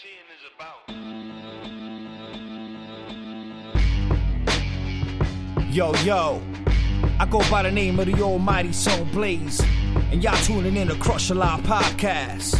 [0.00, 0.06] Is
[0.56, 0.88] about.
[5.70, 6.40] Yo, yo,
[7.18, 9.60] I go by the name of the almighty Soul Blaze,
[10.10, 12.58] and y'all tuning in to Crush a Lot Podcast.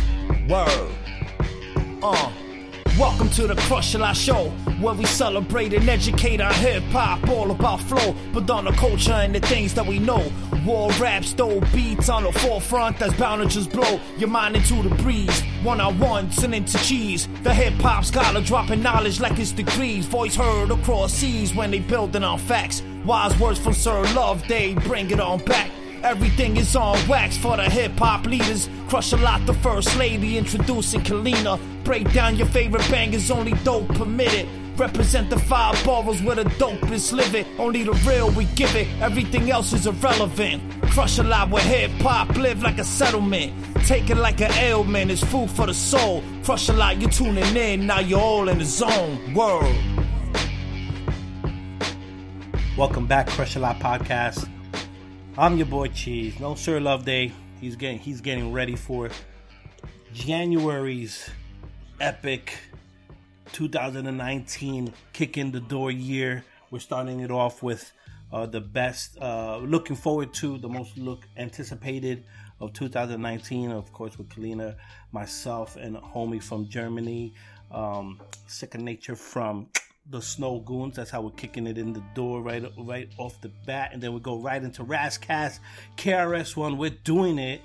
[0.51, 0.93] Word.
[2.03, 2.31] Uh.
[2.99, 7.27] Welcome to the Crush a Lot Show, where we celebrate and educate our hip hop,
[7.31, 10.31] all about flow, but on the culture and the things that we know.
[10.65, 14.83] War rap, stole beats on the forefront that's bound to just blow your mind into
[14.83, 15.41] the breeze.
[15.63, 17.29] One on one, and into cheese.
[17.43, 20.05] The hip hop scholar dropping knowledge like it's degrees.
[20.05, 22.83] Voice heard across seas when they building on facts.
[23.07, 25.71] Wise words from Sir Love, they bring it on back.
[26.03, 28.69] Everything is on wax for the hip hop leaders.
[28.89, 31.59] Crush a lot, the first lady introducing Kalina.
[31.85, 34.47] Break down your favorite bangers, only dope permitted.
[34.81, 37.47] Represent the five boroughs where the dopest live it.
[37.59, 40.63] Only the real we give it, everything else is irrelevant.
[40.85, 43.53] Crush a lot where hip hop live like a settlement.
[43.85, 46.25] Take it like an ailment, it's food for the soul.
[46.45, 49.35] Crush a lot, you're tuning in, now you're all in the zone.
[49.35, 49.77] World.
[52.79, 54.49] Welcome back, Crush a Lot Podcast.
[55.37, 56.41] I'm your boy Cheese.
[56.41, 57.33] No Sir Love Day.
[57.61, 59.11] He's getting he's getting ready for
[60.15, 61.29] January's
[62.01, 62.55] epic
[63.53, 66.45] 2019 kick in the door year.
[66.71, 67.93] We're starting it off with
[68.33, 69.19] uh, the best.
[69.21, 72.25] Uh, looking forward to the most look anticipated
[72.61, 73.71] of 2019.
[73.71, 74.77] Of course, with Kalina,
[75.13, 77.35] myself, and a homie from Germany.
[77.71, 79.69] Um, Sicknature from
[80.11, 80.97] the Snow Goons.
[80.97, 84.13] That's how we're kicking it in the door right right off the bat, and then
[84.13, 85.61] we go right into Ras Kass
[85.97, 86.79] KRS One.
[86.79, 87.63] We're doing it.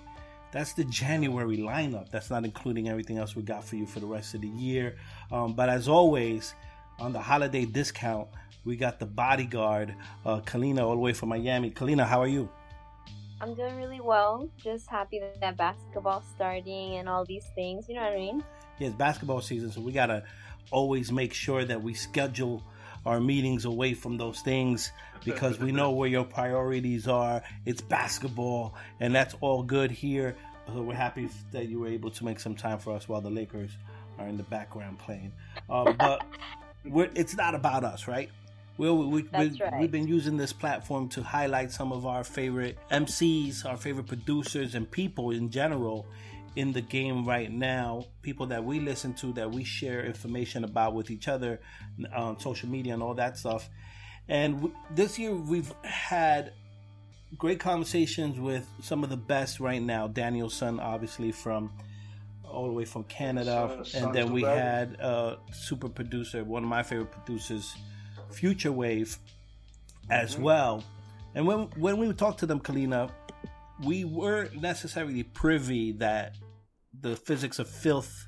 [0.55, 2.09] That's the January lineup.
[2.11, 4.95] That's not including everything else we got for you for the rest of the year.
[5.29, 6.53] Um, but as always,
[6.97, 8.29] on the holiday discount,
[8.63, 9.93] we got the bodyguard,
[10.25, 11.71] uh, Kalina, all the way from Miami.
[11.71, 12.47] Kalina, how are you?
[13.41, 14.49] I'm doing really well.
[14.57, 17.89] Just happy that, that basketball's starting and all these things.
[17.89, 18.41] You know what I mean?
[18.79, 20.23] Yeah, it's basketball season, so we gotta
[20.71, 22.63] always make sure that we schedule
[23.05, 24.91] our meetings away from those things
[25.23, 27.43] because we know where your priorities are.
[27.66, 30.35] It's basketball, and that's all good here.
[30.67, 33.29] So we're happy that you were able to make some time for us while the
[33.29, 33.71] Lakers
[34.17, 35.31] are in the background playing.
[35.69, 36.25] Uh, but
[36.83, 38.29] we're, it's not about us, right?
[38.77, 39.79] We, we, we, right.
[39.79, 44.75] We've been using this platform to highlight some of our favorite MCs, our favorite producers,
[44.75, 46.05] and people in general
[46.55, 48.05] in the game right now.
[48.21, 51.59] People that we listen to, that we share information about with each other
[52.16, 53.69] on social media and all that stuff.
[54.27, 56.53] And w- this year we've had
[57.38, 60.07] great conversations with some of the best right now.
[60.07, 61.71] Daniel Son, obviously from
[62.44, 64.57] all the way from Canada, and then we Battle.
[64.57, 67.75] had a super producer, one of my favorite producers,
[68.31, 69.17] Future Wave,
[70.09, 70.83] as well.
[71.33, 73.11] And when when we talked to them, Kalina,
[73.83, 76.35] we weren't necessarily privy that
[77.09, 78.27] the Physics of Filth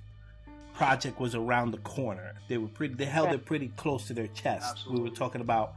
[0.75, 2.35] project was around the corner.
[2.47, 2.93] They were pretty.
[2.93, 4.85] They held it pretty close to their chest.
[4.89, 5.73] We were talking about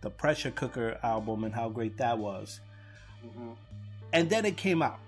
[0.00, 2.60] the Pressure Cooker album and how great that was.
[3.24, 3.56] Mhm.
[4.12, 4.98] And then it came out.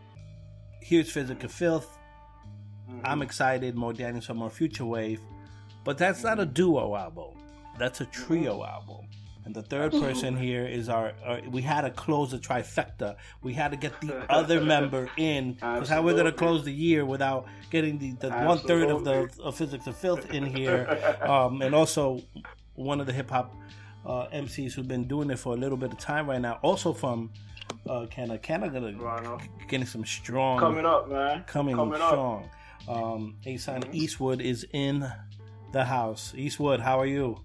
[0.81, 1.99] Here's Physical Filth.
[2.89, 3.01] Mhm.
[3.05, 3.75] I'm excited.
[3.75, 5.21] More Daniel, some more Future Wave.
[5.83, 7.35] But that's not a duo album.
[7.77, 9.09] That's a trio album.
[9.45, 11.41] And the third person here is our, our.
[11.51, 13.17] We had to close the trifecta.
[13.43, 17.05] We had to get the other member in because how we're gonna close the year
[17.05, 21.61] without getting the, the one third of the of Physics of Filth in here, um,
[21.63, 22.21] and also
[22.75, 23.55] one of the hip hop
[24.07, 26.59] uh, MCs who've been doing it for a little bit of time right now.
[26.63, 27.31] Also from
[27.89, 28.39] uh, Canada.
[28.39, 29.39] Canada gonna
[29.69, 31.45] getting some strong Coming up, man.
[31.47, 32.09] coming, Coming up.
[32.11, 32.51] strong.
[32.89, 35.11] Um, Asun Eastwood is in
[35.73, 36.33] the house.
[36.37, 37.39] Eastwood, how are you?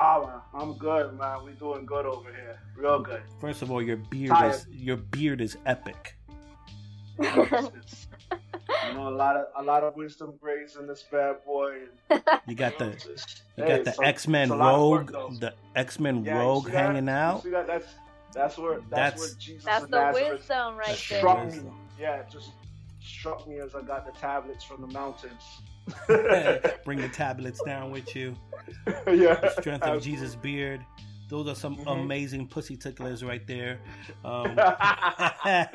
[0.00, 0.40] Oh, man.
[0.62, 1.44] I'm good, man.
[1.44, 2.58] We doing good over here.
[2.76, 3.22] Real good.
[3.40, 4.54] First of all, your beard Tired.
[4.54, 6.16] is your beard is epic.
[7.18, 7.24] You
[8.94, 11.82] know, a lot of a lot of wisdom braids in this bad boy.
[12.10, 13.06] And, You got the it's-
[13.56, 15.54] you hey, got the it's a- X Men it's a lot of work, Rogue, the
[15.76, 16.86] X Men Yeah, Rogue see that?
[16.86, 17.42] hanging You out.
[17.42, 17.66] see that?
[17.66, 17.86] That's
[18.32, 21.18] that's where that's, That's- where Jesus That's the Nazareth wisdom right That's there.
[21.20, 21.60] struck me.
[22.00, 22.50] Yeah, it just
[23.00, 25.42] struck me as I got the tablets from the mountains.
[26.84, 28.34] Bring the tablets down with you.
[29.06, 30.00] yeah, The strength of absolutely.
[30.12, 30.80] Jesus' beard.
[31.30, 32.02] Those are some Mhm.
[32.04, 33.80] amazing pussy ticklers right there.
[34.24, 35.66] Um, Talk uh,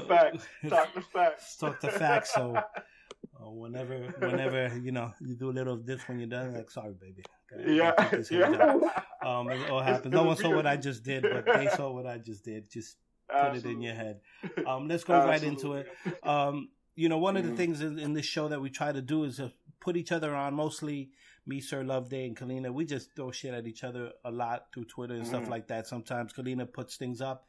[0.00, 0.46] the facts.
[0.68, 1.56] Talk the facts.
[1.56, 2.34] Talk the facts.
[2.34, 6.54] So uh, whenever, whenever you know you do a little of this when you're done,
[6.54, 7.22] like sorry, baby.
[7.52, 8.80] Okay, Yeah, I'll take this here, John.
[8.82, 9.02] yeah.
[9.38, 10.12] Um, it all happens.
[10.12, 12.70] No one saw what I just did, but they saw what I just did.
[12.70, 12.96] Just
[13.28, 14.20] put it in your head.
[14.66, 15.86] Um, let's go right into it.
[16.22, 16.68] Um,
[16.98, 17.56] you know, one of the Mhm.
[17.56, 20.34] things in, in this show that we try to do is uh, put each other
[20.34, 20.54] on.
[20.54, 21.12] Mostly
[21.46, 22.74] me, Sir Love Day, and Kalina.
[22.74, 25.48] We just throw shit at each other a lot through Twitter and stuff Mhm.
[25.50, 25.86] like that.
[25.86, 27.46] Sometimes Kalina puts things up,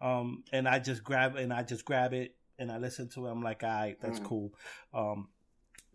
[0.00, 3.30] um, and I just grab and I just grab it and I listen to it.
[3.30, 4.24] I'm like, all right, that's Mhm.
[4.24, 4.54] cool.
[4.92, 5.28] Um,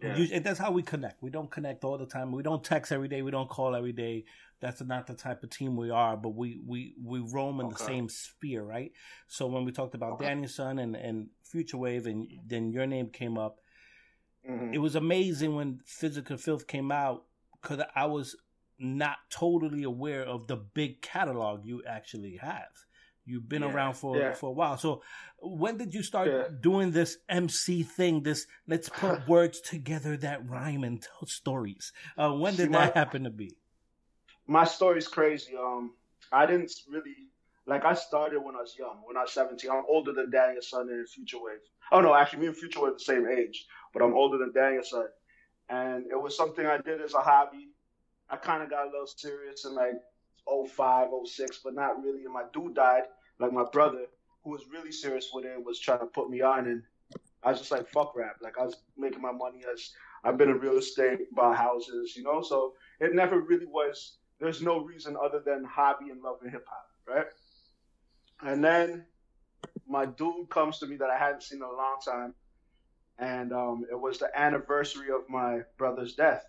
[0.02, 0.18] Yeah.
[0.34, 1.22] and that's how we connect.
[1.22, 2.32] We don't connect all the time.
[2.32, 3.22] We don't text every day.
[3.22, 4.24] We don't call every day.
[4.64, 6.16] That's not the type of team we are.
[6.16, 7.76] But we we we roam in okay.
[7.78, 8.94] the same sphere, right?
[9.28, 10.28] So when we talked about okay.
[10.28, 13.60] Daniel Son and and Future Wave, and then your name came up,
[14.50, 14.74] mm-hmm.
[14.74, 17.26] it was amazing when Physical Filth came out
[17.62, 18.38] because I was
[18.80, 22.72] not totally aware of the big catalog you actually have.
[23.26, 24.34] You've been yeah, around for yeah.
[24.34, 24.78] for a while.
[24.78, 25.02] So
[25.42, 26.44] when did you start yeah.
[26.62, 28.24] doing this MC thing?
[28.24, 31.92] This let's put words together that rhyme and tell stories.
[32.18, 33.58] Uh, when did See, that my, happen to be?
[34.48, 35.56] My story's crazy.
[35.58, 35.94] Um,
[36.32, 37.30] I didn't really
[37.66, 37.86] like.
[37.86, 38.98] I started when I was young.
[39.06, 41.60] When I was seventeen, I'm older than Daniel Son and Future Wave.
[41.92, 44.84] Oh no, actually, me and Future Wave the same age, but I'm older than Daniel
[44.84, 45.08] Son.
[45.70, 47.70] And it was something I did as a hobby.
[48.30, 49.94] I kind of got a little serious and like
[50.48, 52.26] 05, 06, but not really.
[52.26, 53.04] And my dude died,
[53.40, 54.06] like my brother,
[54.44, 56.68] who was really serious with it, was trying to put me on.
[56.68, 56.84] And
[57.44, 58.38] I was just like, fuck rap.
[58.42, 59.92] Like I was making my money as
[60.24, 62.42] I've been in real estate, buy houses, you know?
[62.42, 66.66] So it never really was, there's no reason other than hobby and love and hip
[66.68, 67.28] hop, right?
[68.42, 69.06] And then
[69.88, 72.34] my dude comes to me that I hadn't seen in a long time.
[73.20, 76.44] And um, it was the anniversary of my brother's death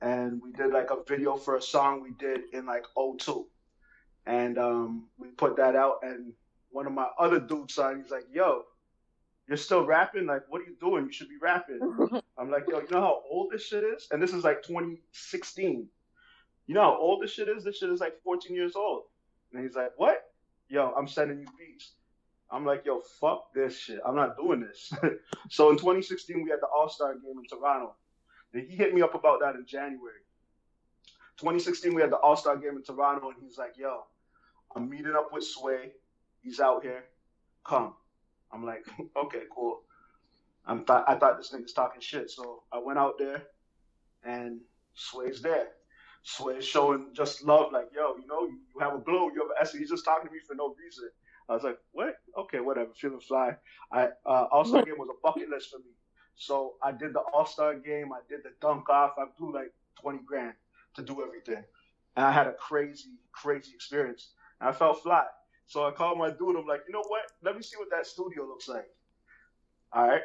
[0.00, 3.46] and we did like a video for a song we did in like 02.
[4.26, 6.32] And um, we put that out, and
[6.70, 8.64] one of my other dudes saw he's like, yo,
[9.48, 10.26] you're still rapping?
[10.26, 11.06] Like, what are you doing?
[11.06, 11.80] You should be rapping.
[12.38, 14.06] I'm like, yo, you know how old this shit is?
[14.10, 15.88] And this is like 2016.
[16.68, 17.64] You know how old this shit is?
[17.64, 19.04] This shit is like 14 years old.
[19.52, 20.22] And he's like, what?
[20.68, 21.92] Yo, I'm sending you beats.
[22.50, 24.00] I'm like, yo, fuck this shit.
[24.06, 24.92] I'm not doing this.
[25.50, 27.94] so in 2016, we had the All Star game in Toronto.
[28.52, 30.20] And he hit me up about that in January.
[31.38, 34.04] 2016, we had the All Star game in Toronto, and he's like, "Yo,
[34.74, 35.92] I'm meeting up with Sway.
[36.42, 37.04] He's out here.
[37.64, 37.94] Come."
[38.52, 38.84] I'm like,
[39.16, 39.82] "Okay, cool."
[40.66, 43.44] I'm th- I thought this nigga's talking shit, so I went out there,
[44.24, 44.60] and
[44.94, 45.68] Sway's there.
[46.28, 49.50] Sway's showing just love, like, "Yo, you know, you, you have a glow, you have
[49.50, 51.08] an essence." He's just talking to me for no reason.
[51.48, 52.16] I was like, "What?
[52.36, 52.90] Okay, whatever.
[52.94, 53.56] Feeling fly."
[53.90, 55.94] I uh, All Star game was a bucket list for me.
[56.36, 58.12] So I did the All Star game.
[58.12, 59.12] I did the dunk off.
[59.16, 59.72] I blew like
[60.02, 60.52] 20 grand
[60.96, 61.64] to do everything.
[62.16, 64.32] And I had a crazy, crazy experience.
[64.60, 65.24] And I felt fly.
[65.66, 66.56] So I called my dude.
[66.56, 67.22] I'm like, you know what?
[67.42, 68.88] Let me see what that studio looks like.
[69.94, 70.22] All right.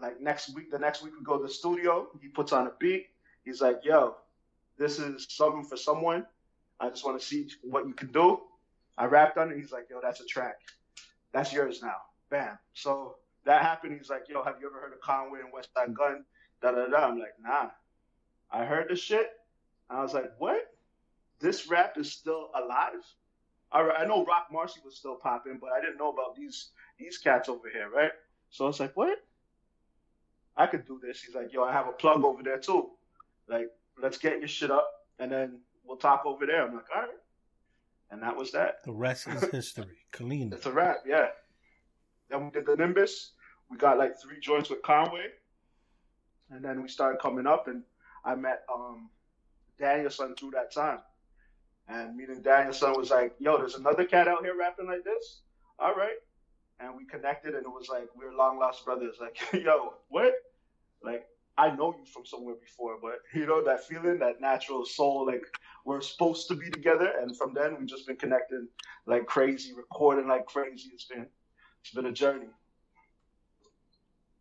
[0.00, 2.08] Like next week, the next week we go to the studio.
[2.22, 3.08] He puts on a beat.
[3.44, 4.16] He's like, yo,
[4.82, 6.26] this is something for someone.
[6.80, 8.40] I just want to see what you can do.
[8.98, 9.56] I rapped on it.
[9.56, 10.56] He's like, yo, that's a track.
[11.32, 11.96] That's yours now.
[12.30, 12.58] Bam.
[12.74, 13.14] So
[13.44, 13.96] that happened.
[13.96, 16.24] He's like, yo, have you ever heard of Conway and Westside Gunn?
[16.60, 17.06] Da da da.
[17.06, 17.70] I'm like, nah.
[18.50, 19.30] I heard the shit.
[19.88, 20.74] I was like, what?
[21.38, 23.04] This rap is still alive?
[23.72, 27.18] Right, I know Roc Marci was still popping, but I didn't know about these these
[27.18, 28.10] cats over here, right?
[28.50, 29.18] So I was like, what?
[30.56, 31.22] I could do this.
[31.22, 32.90] He's like, yo, I have a plug over there too.
[33.48, 36.66] Like, let's get your shit up, and then we'll talk over there.
[36.66, 37.10] I'm like, all right.
[38.10, 38.84] And that was that.
[38.84, 39.98] The rest is history.
[40.12, 40.52] Kalina.
[40.52, 41.28] It's a wrap, yeah.
[42.28, 43.32] Then we did the Nimbus.
[43.70, 45.26] We got like three joints with Conway,
[46.50, 47.82] and then we started coming up, and
[48.24, 49.08] I met um,
[49.78, 50.98] Daniel Son through that time.
[51.88, 55.40] And meeting Daniel Son was like, "Yo, there's another cat out here rapping like this.
[55.78, 56.16] All right."
[56.80, 59.16] And we connected, and it was like we are long lost brothers.
[59.20, 60.34] Like, yo, what?
[61.02, 61.26] Like,
[61.58, 65.44] I know you from somewhere before, but you know that feeling, that natural soul, like
[65.84, 67.12] we're supposed to be together.
[67.20, 68.68] And from then, we've just been connecting
[69.06, 70.90] like crazy, recording like crazy.
[70.92, 71.26] It's been
[71.82, 72.48] it's been a journey.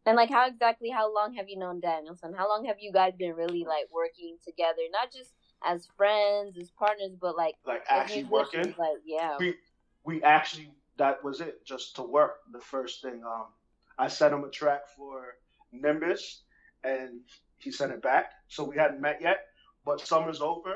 [0.05, 0.89] And like, how exactly?
[0.89, 2.33] How long have you known Daniel Son?
[2.33, 4.81] How long have you guys been really like working together?
[4.91, 5.31] Not just
[5.63, 8.73] as friends, as partners, but like like actually working.
[8.79, 9.55] Like, yeah, we
[10.03, 12.37] we actually that was it, just to work.
[12.51, 13.47] The first thing, um,
[13.97, 15.35] I sent him a track for
[15.71, 16.41] Nimbus,
[16.83, 17.21] and
[17.57, 18.31] he sent it back.
[18.47, 19.45] So we hadn't met yet,
[19.85, 20.75] but summer's over.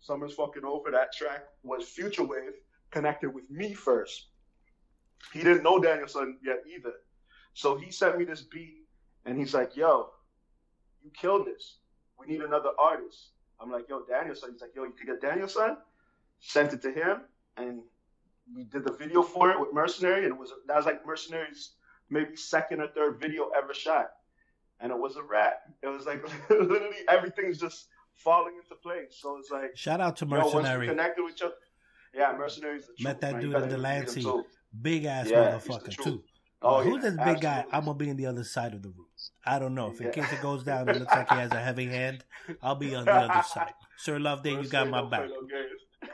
[0.00, 0.90] Summer's fucking over.
[0.90, 2.52] That track was Future Wave
[2.90, 4.28] connected with me first.
[5.32, 6.92] He didn't know Daniel Son yet either.
[7.54, 8.86] So he sent me this beat
[9.26, 10.10] and he's like, yo,
[11.02, 11.78] you killed this.
[12.18, 13.30] We need another artist.
[13.60, 14.52] I'm like, yo, Daniel Son.
[14.52, 15.76] He's like, yo, you could get Daniel Son.
[16.40, 17.20] Sent it to him
[17.56, 17.80] and
[18.54, 20.24] we did the video for it with Mercenary.
[20.24, 21.72] And it was that was like Mercenary's
[22.08, 24.10] maybe second or third video ever shot.
[24.80, 25.60] And it was a wrap.
[25.82, 29.18] It was like literally everything's just falling into place.
[29.20, 30.86] So it's like shout out to Mercenary.
[30.86, 31.54] Yo, connected with each other.
[32.14, 34.26] Yeah, Mercenary's the Met that dude in Delancey.
[34.80, 36.22] Big ass yeah, motherfucker too.
[36.62, 37.42] Oh, Who's yeah, this big absolutely.
[37.42, 37.64] guy?
[37.72, 39.06] I'm gonna be on the other side of the room.
[39.44, 39.90] I don't know.
[39.90, 42.24] If in case it goes down, it looks like he has a heavy hand.
[42.62, 43.72] I'll be on the other side.
[43.96, 45.28] Sir Loveday, you got my back.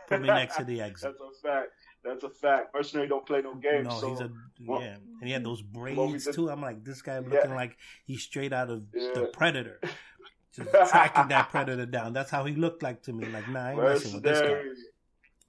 [0.09, 1.15] Put me next to the exit.
[1.19, 1.69] That's a fact.
[2.07, 2.73] That's a fact.
[2.75, 3.89] Mercenary don't play no games.
[3.89, 4.31] No, so, he's a
[4.65, 6.49] well, yeah, and he had those braids did- too.
[6.51, 7.29] I'm like, this guy Yeah.
[7.29, 9.11] looking like he's straight out of Yeah.
[9.15, 9.81] the Predator,
[10.53, 12.13] just tracking that Predator down.
[12.13, 13.27] That's how he looked like to me.
[13.27, 14.63] Like, nah, I ain't messing with this guy.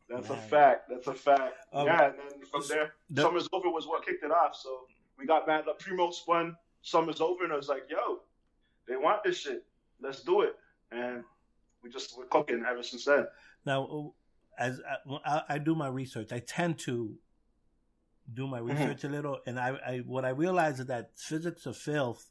[0.09, 0.89] That's a fact.
[0.89, 1.53] That's a fact.
[1.73, 4.55] Um, yeah, and then from there, the- Summer's Over was what kicked it off.
[4.55, 4.87] So
[5.19, 5.65] we got mad.
[5.67, 8.19] Like, Primo spun Summer's Over, and I was like, yo,
[8.87, 9.63] they want this shit.
[10.01, 10.55] Let's do it.
[10.91, 11.23] And
[11.83, 13.27] we just we're cooking ever since then.
[13.65, 14.13] Now,
[14.57, 17.15] as I, I, I do my research, I tend to
[18.33, 18.67] do my Mm-hmm.
[18.81, 22.29] research a little, and I, I what I realize is that physics of filth,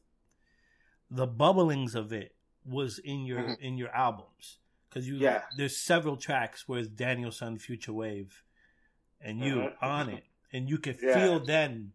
[1.09, 3.59] the bubblings of it was in your Mhm.
[3.59, 5.43] in your albums because you Yeah.
[5.55, 8.43] there's several tracks where it's Daniel Son Future Wave,
[9.21, 9.75] and you Mhm.
[9.81, 11.13] on it, and you can Yeah.
[11.13, 11.93] feel then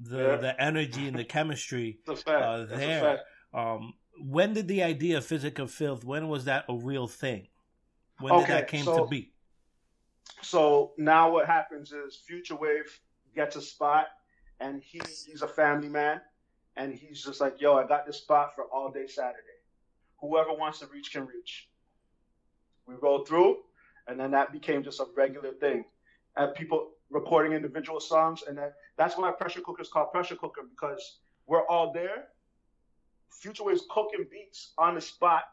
[0.00, 0.36] the Yeah.
[0.36, 2.42] the energy and the chemistry That's a fact.
[2.44, 3.24] uh, there.
[3.52, 6.04] Um, when did the idea of Physic of Filth?
[6.04, 7.48] When was that a real thing?
[8.24, 9.34] When did Okay, that came so- to be?
[10.40, 12.98] So now what happens is Future Wave
[13.34, 14.06] gets a spot,
[14.60, 16.22] and he, he's a family man,
[16.76, 19.58] and he's just like, "Yo, I got this spot for all day Saturday.
[20.22, 21.68] Whoever wants to reach can reach."
[22.86, 23.58] We rolled through,
[24.06, 25.84] and then that became just a regular thing,
[26.36, 30.62] and people recording individual songs, and then that's why Pressure Cooker is called Pressure Cooker
[30.62, 32.28] because we're all there.
[33.30, 35.44] Future Wave's cooking beats on the spot,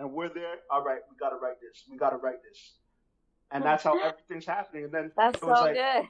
[0.00, 0.56] and we're there.
[0.70, 1.84] All right, we gotta write this.
[1.88, 2.72] We gotta write this,
[3.52, 4.84] and that's how everything's happening.
[4.84, 6.06] And then That's it was so like, good.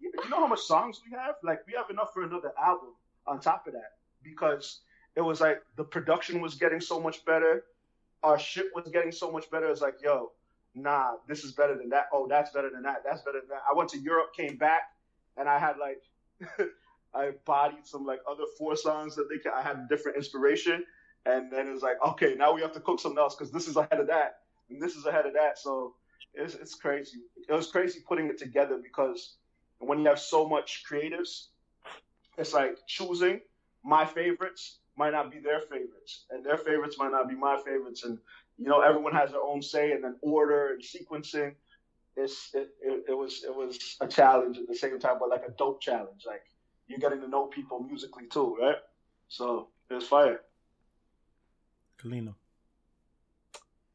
[0.00, 1.36] you you know how much songs we have?
[1.42, 2.90] Like we have enough for another album
[3.26, 3.92] on top of that
[4.22, 4.80] because
[5.16, 7.64] it was like the production was getting so much better,
[8.22, 9.68] our shit was getting so much better.
[9.68, 10.32] It's like, yo,
[10.74, 12.08] nah, this is better than that.
[12.12, 13.02] Oh, that's better than that.
[13.04, 13.62] That's better than that.
[13.70, 14.82] I went to Europe, came back,
[15.36, 16.02] and I had like
[17.14, 20.84] I bodied some like other four songs that they could, I had different inspiration,
[21.28, 23.68] and then it was like, okay, now we have to cook something else because this
[23.68, 25.58] is ahead of that, and this is ahead of that.
[25.58, 25.94] So
[26.34, 27.18] it's it's crazy.
[27.48, 29.34] It was crazy putting it together because
[29.78, 31.48] when you have so much creatives,
[32.38, 33.40] it's like choosing
[33.84, 38.04] my favorites might not be their favorites, and their favorites might not be my favorites,
[38.04, 38.18] and
[38.56, 41.54] you know everyone has their own say, and then order and sequencing.
[42.16, 45.44] It's it, it, it was it was a challenge at the same time, but like
[45.46, 46.22] a dope challenge.
[46.26, 46.42] Like
[46.88, 48.76] you're getting to know people musically too, right?
[49.28, 50.40] So it was fire.
[51.98, 52.34] Kalina.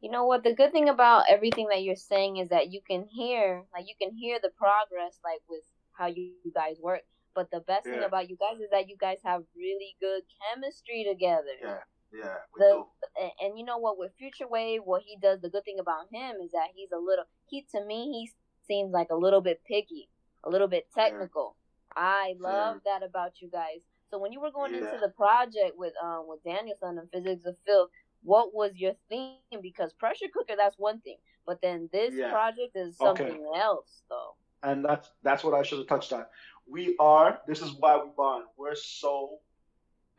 [0.01, 0.43] You know what?
[0.43, 3.95] The good thing about everything that you're saying is that you can hear, like, you
[4.01, 7.01] can hear the progress, like, with how you, you guys work.
[7.33, 11.05] But the best thing about you guys is that you guys have really good chemistry
[11.09, 11.55] together.
[11.61, 11.79] Yeah,
[12.13, 12.83] yeah, The-
[13.19, 13.97] And, and you know what?
[13.97, 16.97] With Future Wave, what he does, the good thing about him is that he's a
[16.99, 18.31] little, he, to me, he
[18.67, 20.09] seems like a little bit picky,
[20.43, 21.55] a little bit technical.
[21.95, 23.81] I love that about you guys.
[24.13, 27.45] So when you were going into the project with um with Daniel Son and Physics
[27.47, 27.89] of Filth,
[28.21, 29.39] what was your theme?
[29.59, 31.17] Because pressure cooker, that's one thing,
[31.47, 32.29] but then this Yeah.
[32.29, 33.25] project is Okay.
[33.25, 34.35] something else, though.
[34.61, 36.27] and that's that's what I should have touched on.
[36.67, 37.41] We are.
[37.47, 38.45] This is why we bond.
[38.55, 39.39] We're so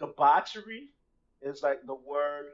[0.01, 0.89] debauchery
[1.41, 2.47] is like the word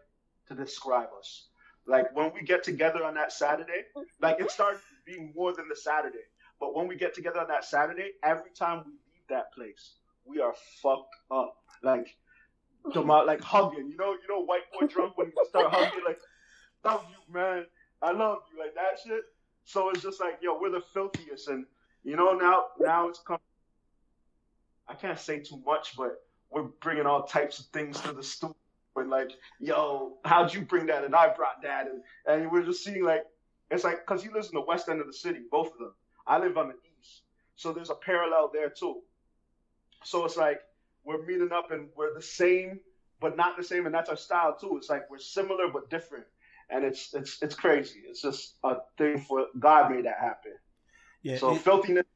[0.48, 1.48] to describe us.
[1.86, 3.84] Like when we get together on that Saturday,
[4.20, 6.26] like it started being more than the Saturday.
[6.60, 9.96] But when we get together on that Saturday, every time we leave that place,
[10.30, 11.56] we are fucked up.
[11.82, 12.16] Like
[12.92, 13.88] demo- like hugging.
[13.90, 16.18] You know, you know, white boy drunk when you start hugging, like,
[16.84, 17.66] love you, man.
[18.02, 19.22] I love you, like that shit.
[19.64, 21.66] So it's just like, yo, we're the filthiest, and
[22.02, 23.38] you know, now now it's come.
[24.88, 28.56] I can't say too much, but we're bringing all types of things to the studio.
[28.96, 31.04] And like, yo, how'd you bring that?
[31.04, 33.24] And I brought that, and and we're just seeing like,
[33.70, 35.94] it's like because he lives in the west end of the city, both of them.
[36.26, 37.22] I live on the east,
[37.56, 39.02] so there's a parallel there too.
[40.04, 40.60] So it's like
[41.04, 42.80] we're meeting up and we're the same,
[43.20, 44.76] but not the same, and that's our style too.
[44.76, 46.24] It's like we're similar but different,
[46.70, 48.00] and it's it's it's crazy.
[48.06, 50.52] It's just a thing for God made that happen.
[51.22, 52.06] Yeah, So it- filthiness,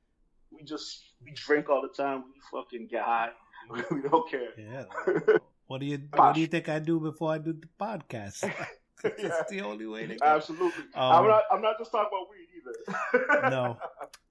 [0.51, 2.25] we just we drink all the time.
[2.35, 3.31] We fucking get high.
[3.71, 4.51] we don't care.
[4.59, 4.85] yeah.
[5.67, 8.53] What do you What do you think I do before I do the podcast?
[9.05, 10.27] It's the only way to go.
[10.27, 10.85] Absolutely.
[10.95, 11.43] Um, I'm not.
[11.51, 13.51] I'm not just talking about weed either.
[13.51, 13.79] no.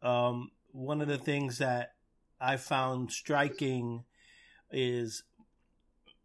[0.07, 1.93] Um, one of the things that
[2.43, 4.03] I found striking
[4.69, 5.23] is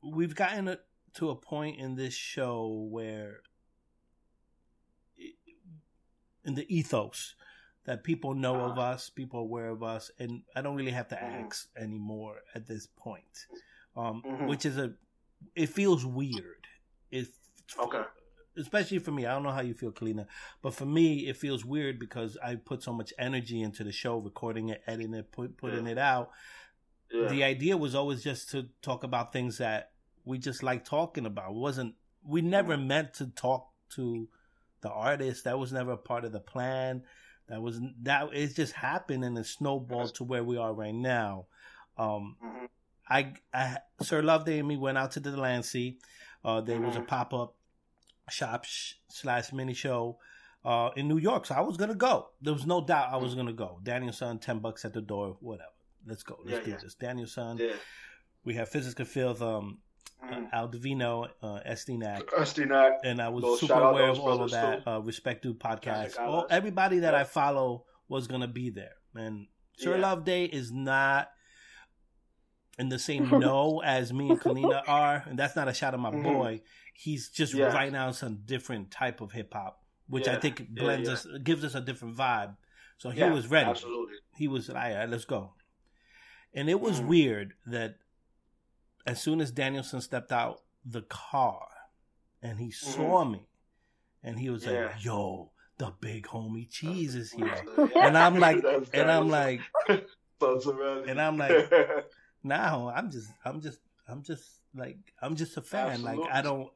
[0.02, 0.78] we've gotten a,
[1.14, 3.42] to a point in this show where,
[6.44, 7.34] in the ethos,
[7.84, 11.14] that people know of us, people aware of us, and I don't really have to
[11.16, 11.44] Mhm.
[11.46, 13.46] ask anymore at this point.
[13.96, 14.46] Um, Mhm.
[14.48, 14.94] Which is a,
[15.54, 16.66] it feels weird.
[17.10, 17.28] It,
[17.78, 18.04] Okay.
[18.58, 19.26] Especially for me.
[19.26, 20.26] I don't know how you feel, Kalina,
[20.62, 24.18] but for me, it feels weird because I put so much energy into the show,
[24.18, 25.92] recording it, editing it, put, putting Yeah.
[25.92, 26.30] it out.
[27.12, 27.28] Yeah.
[27.28, 29.92] The idea was always just to talk about things that
[30.24, 31.50] we just like talking about.
[31.50, 32.86] It wasn't we never Mm-hmm.
[32.88, 34.28] meant to talk to
[34.82, 35.44] the artist.
[35.44, 37.04] That was never a part of the plan.
[37.48, 38.28] That was that.
[38.34, 41.46] It just happened and it snowballed to where we are right now.
[41.96, 42.66] Um, hmm
[43.10, 45.98] I, I Sir Loveday and me went out to the Delancey.
[46.44, 47.06] Uh, there was a Mhm.
[47.08, 47.54] pop up
[48.28, 50.18] shop sh- slash mini show
[50.64, 52.28] uh, in New York, so I was gonna go.
[52.42, 53.80] There was no doubt I was gonna go.
[53.82, 55.70] Daniel Son, ten bucks at the door, whatever.
[56.06, 56.38] Let's go.
[56.44, 56.76] Let's Yeah, do yeah.
[56.82, 56.94] this.
[56.94, 57.58] Daniel Son.
[57.58, 57.72] Yeah.
[58.44, 59.78] We have Physics and Filth, um,
[60.24, 60.48] Mhm.
[60.52, 62.22] Al Divino, uh, Estee Nack.
[62.36, 62.98] SDNAC.
[63.04, 64.86] And I was Those- super aware of all of that.
[64.86, 66.14] Uh, Respect Dude podcast.
[66.14, 67.14] Traffic All, everybody that.
[67.14, 68.94] I follow was gonna be there.
[69.14, 69.46] And
[69.78, 69.96] Sure.
[69.96, 71.30] Love Day is not
[72.78, 76.00] in the same no as me and Kalina are, and that's not a shot at
[76.00, 76.22] my Mhm.
[76.22, 76.60] boy.
[76.94, 77.72] He's just Yeah.
[77.74, 81.14] right now some different type of hip hop, which I think blends yeah.
[81.14, 82.56] us, gives us a different vibe.
[82.98, 83.70] So he Yeah, was ready.
[83.70, 84.16] Absolutely.
[84.36, 85.54] He was like, all right, let's go.
[86.54, 87.06] And it was Mhm.
[87.06, 87.98] weird that
[89.06, 91.66] as soon as Daniel Son stepped out the car
[92.42, 93.48] and he saw me,
[94.22, 94.74] and he was Mm-hmm.
[94.74, 94.86] Yeah.
[94.86, 97.54] like, "Yo, the big homie cheese is here."
[97.96, 99.60] And I'm like, and I'm like,
[100.40, 101.10] Sons of Randy.
[101.10, 101.50] and I'm like,
[102.42, 103.78] now I'm just, I'm just,
[104.08, 106.02] I'm just like, I'm just a fan.
[106.02, 106.70] Like I don't,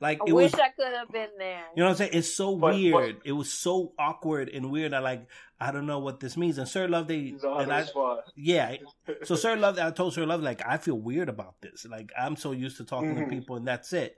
[0.00, 1.62] like I it wish was, I could have been there.
[1.74, 2.10] you know what I'm saying?
[2.14, 3.16] It's so But- weird.
[3.24, 4.92] it was so awkward and weird.
[4.94, 5.26] I like,
[5.60, 6.58] I don't know what this means.
[6.58, 8.24] And Sir Love, they, He's and I, his spot.
[8.36, 8.76] yeah.
[9.24, 11.84] So Sir Love, I told Sir Love, like, I feel weird about this.
[11.88, 13.24] Like I'm so used to talking Mhm.
[13.24, 14.16] to people, and that's it.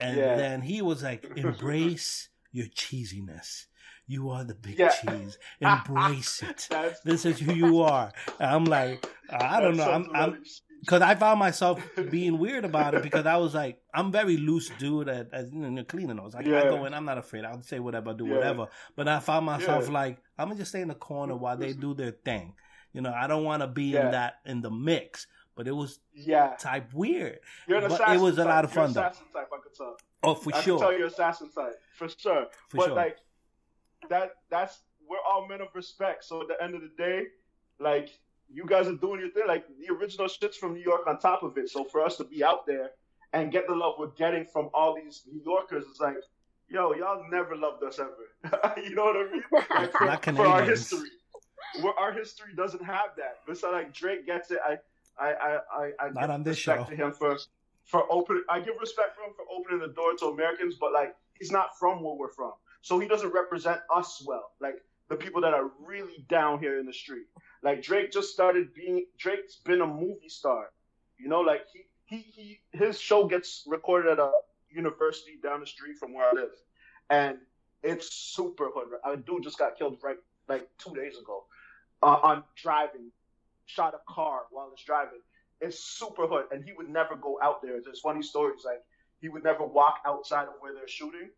[0.00, 0.36] And Yeah.
[0.36, 3.66] then he was like, embrace your cheesiness.
[4.12, 4.90] You are the big Yeah.
[4.90, 5.38] cheese.
[5.60, 6.66] Embrace it.
[6.70, 8.12] That's, This is who you are.
[8.38, 9.90] And I'm like, I don't know.
[9.90, 10.42] I'm, I'm,
[10.80, 14.70] because I found myself being weird about it because I was like, I'm very loose
[14.78, 16.34] dude at, as you know, cleaning those.
[16.34, 16.62] Like I Yeah.
[16.64, 17.44] go in, I'm not afraid.
[17.46, 18.34] I'll say whatever, do Yeah.
[18.34, 18.66] whatever.
[18.96, 19.92] But I found myself Yeah.
[19.94, 22.54] like, I'm gonna just stay in the corner while they do their thing.
[22.92, 25.26] You know, I don't want to be in that in the mix.
[25.54, 26.54] But it was yeah.
[26.58, 27.38] type weird.
[27.66, 28.46] You're an But it was a type.
[28.46, 29.00] lot of You're fun, though.
[29.02, 29.96] assassin type, I could tell.
[30.22, 32.46] Oh, for I can tell sure, you're assassin type for sure.
[32.70, 32.94] for but sure.
[32.96, 33.16] like
[34.08, 36.24] that, that's we're all men of respect.
[36.24, 37.24] So at the end of the day,
[37.78, 38.10] like
[38.52, 39.44] you guys are doing your thing.
[39.46, 41.68] Like the original shit's from New York on top of it.
[41.70, 42.90] So for us to be out there
[43.32, 46.16] and get the love we're getting from all these New Yorkers, it's like,
[46.68, 48.74] yo, y'all never loved us ever.
[48.82, 49.42] you know what I mean?
[49.52, 51.08] Like, for, Not for our history,
[51.80, 53.38] where our history doesn't have that.
[53.46, 54.58] But so like Drake gets it.
[54.64, 54.76] I,
[55.18, 56.90] I, I, I, I Not on this respect show.
[56.90, 57.36] to him for
[57.84, 58.44] for opening.
[58.48, 61.76] I give respect for him for opening the door to Americans, but like he's not
[61.78, 64.50] from where we're from, so he doesn't represent us well.
[64.60, 67.26] Like the people that are really down here in the street.
[67.62, 69.06] Like Drake just started being.
[69.18, 70.70] Drake's been a movie star,
[71.18, 71.40] you know.
[71.40, 74.32] Like he he he his show gets recorded at a
[74.70, 76.50] university down the street from where I live,
[77.10, 77.38] and
[77.82, 78.88] it's super hood.
[79.04, 80.16] A dude just got killed right
[80.48, 81.44] like two days ago
[82.02, 83.10] uh, on driving,
[83.66, 85.20] shot a car while he's driving.
[85.60, 87.80] It's super hood, and he would never go out there.
[87.80, 88.82] There's funny stories like
[89.20, 91.30] he would never walk outside of where they're shooting,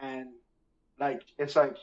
[0.00, 0.28] and
[0.98, 1.76] like it's like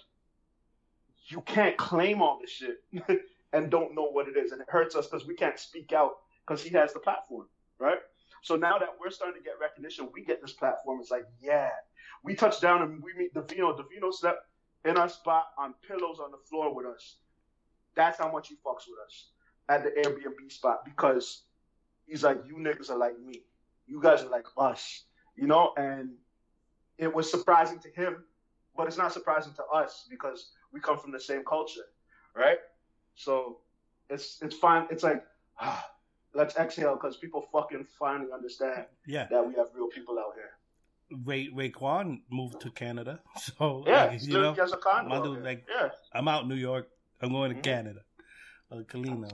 [1.28, 2.84] you can't claim all this shit
[3.54, 6.18] and don't know what it is, and it hurts us because we can't speak out
[6.46, 7.48] because he has the platform,
[7.80, 8.00] right?
[8.42, 11.00] So now that we're starting to get recognition, we get this platform.
[11.00, 11.70] It's like, yeah,
[12.24, 13.76] we touch down and we meet Divino.
[13.76, 14.46] Divino slept
[14.84, 17.16] in our spot on pillows on the floor with us.
[17.96, 19.30] That's how much he fucks with us
[19.70, 21.44] at the Airbnb spot because
[22.06, 23.44] he's like, you niggas are like me.
[23.88, 25.04] You guys are like us,
[25.38, 25.72] you know?
[25.78, 26.12] And
[26.98, 28.24] it was surprising to him,
[28.76, 31.86] but it's not surprising to us because we come from the same culture,
[32.36, 32.58] right?
[33.16, 33.60] So
[34.10, 34.88] it's it's fine.
[34.90, 35.24] It's like,
[35.60, 35.86] ah,
[36.34, 40.52] let's exhale because people fucking finally understand yeah, that we have real people out here.
[41.26, 45.10] Ray Raekwon moved to Canada, so Yeah, like, you know, has a condo.
[45.10, 46.90] my dude, like- yeah, I'm out in New York.
[47.22, 47.64] I'm going to Mhm.
[47.64, 48.02] Canada.
[48.72, 49.30] Uh, Kalino.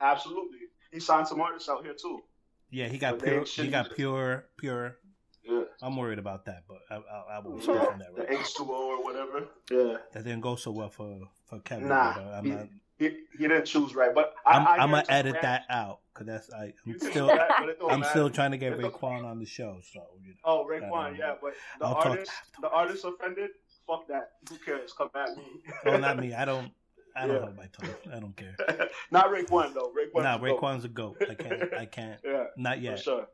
[0.00, 0.58] absolutely.
[0.90, 2.22] He signed some artists out here too.
[2.70, 3.44] Yeah, he got But pure.
[3.44, 4.98] He got pure, pure.
[5.46, 8.30] Yeah, I'm worried about that, but I, I, I won't speak on that right.
[8.30, 8.38] now.
[8.40, 9.46] H two O or whatever.
[9.70, 11.88] Yeah, That didn't go so well for for Kevin.
[11.88, 12.68] Nah, but, uh, I'm he- not.
[12.98, 13.04] he,
[13.38, 16.52] he didn't choose right, but I, I'm, I I'm gonna edit that out because that's
[16.54, 18.10] I, I'm still that, but it don't I'm matter.
[18.10, 19.80] still trying to get It don't- Raekwon on the show.
[19.92, 20.34] So you know.
[20.44, 22.30] Oh, I don't Raekwon, yeah, but the I'll artist,
[22.62, 23.50] the artist offended.
[23.86, 24.30] Fuck that.
[24.48, 24.94] Who cares?
[24.94, 25.42] Come at me.
[25.84, 26.32] Oh, not me.
[26.32, 26.72] I don't.
[27.16, 27.42] I don't Yeah.
[27.42, 27.94] hold my tongue.
[28.12, 28.56] I don't care.
[29.12, 29.92] Not Raekwon though.
[29.96, 30.22] Raekwon.
[30.24, 31.16] Nah, Raekwon's a goat.
[31.30, 31.74] I can't.
[31.74, 32.18] I can't.
[32.24, 32.98] Yeah, Not for yet.
[32.98, 33.26] sure.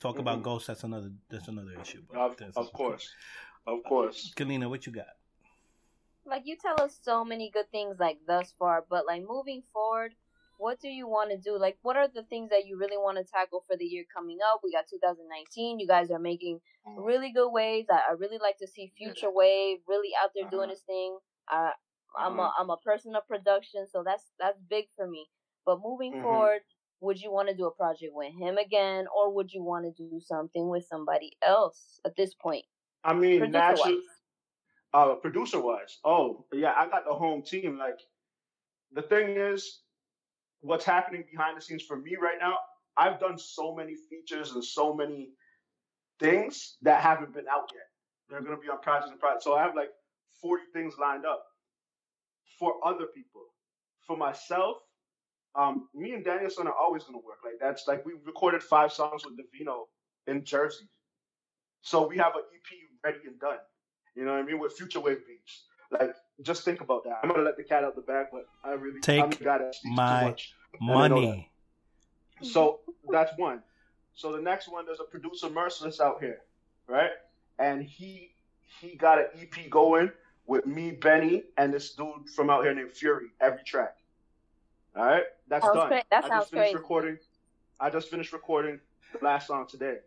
[0.00, 0.42] Talk about Mhm.
[0.44, 0.68] ghosts.
[0.68, 1.10] That's another.
[1.28, 2.02] That's another issue.
[2.08, 3.12] but Of, that's- of course,
[3.66, 4.32] of course.
[4.36, 5.06] Kalina, what you got?
[6.24, 10.14] like you tell us so many good things like thus far, but like moving forward,
[10.58, 11.56] what do you want to do?
[11.56, 14.36] Like, what are the things that you really want to tackle for the year coming
[14.52, 14.60] up?
[14.62, 15.80] We got 2019.
[15.80, 16.60] You guys are making
[16.96, 17.88] really good waves.
[17.90, 20.70] I, I really like to see Future Wave really out there doing Uh-huh.
[20.72, 21.18] his thing.
[21.48, 21.72] I,
[22.18, 22.52] I'm a Uh-huh.
[22.62, 25.30] I'm a person of production, so that's that's big for me.
[25.64, 26.22] But moving Mhm.
[26.22, 26.62] forward,
[27.00, 29.92] would you want to do a project with him again, or would you want to
[29.92, 32.64] do something with somebody else at this point?
[33.04, 34.02] I mean, Producer naturally, wise.
[34.94, 37.78] Uh, producer wise, oh yeah, I got the home team.
[37.78, 38.00] Like
[38.92, 39.80] the thing is,
[40.60, 42.56] what's happening behind the scenes for me right now?
[42.96, 45.30] I've done so many features and so many
[46.18, 47.84] things that haven't been out yet.
[48.28, 49.44] They're gonna be on projects and projects.
[49.44, 49.90] So I have like
[50.42, 51.44] 40 things lined up
[52.58, 53.42] for other people.
[54.06, 54.78] For myself,
[55.54, 57.38] um, me and Daniel Son are always gonna work.
[57.44, 59.88] Like that's like we recorded five songs with Divino
[60.26, 60.88] in Jersey.
[61.82, 63.58] So we have an EP ready and done.
[64.14, 64.58] You know what I mean?
[64.58, 65.64] With future wave beats.
[65.90, 67.20] Like just think about that.
[67.22, 69.58] I'm gonna let the cat out the bag, but I really take I'm the guy
[69.58, 70.34] that my
[70.80, 71.48] money.
[72.40, 72.46] That.
[72.46, 72.80] So
[73.10, 73.62] that's one.
[74.14, 76.40] So the next one, there's a producer Merciless out here,
[76.88, 77.10] right?
[77.58, 78.34] And he
[78.80, 80.10] he got an EP going
[80.46, 83.28] with me, Benny, and this dude from out here named Fury.
[83.40, 83.97] Every track.
[84.96, 85.88] All right, that's That, done.
[85.88, 86.76] cra- that I sounds just finished crazy.
[86.76, 87.18] recording.
[87.80, 88.80] I just finished recording
[89.18, 89.98] the last song today,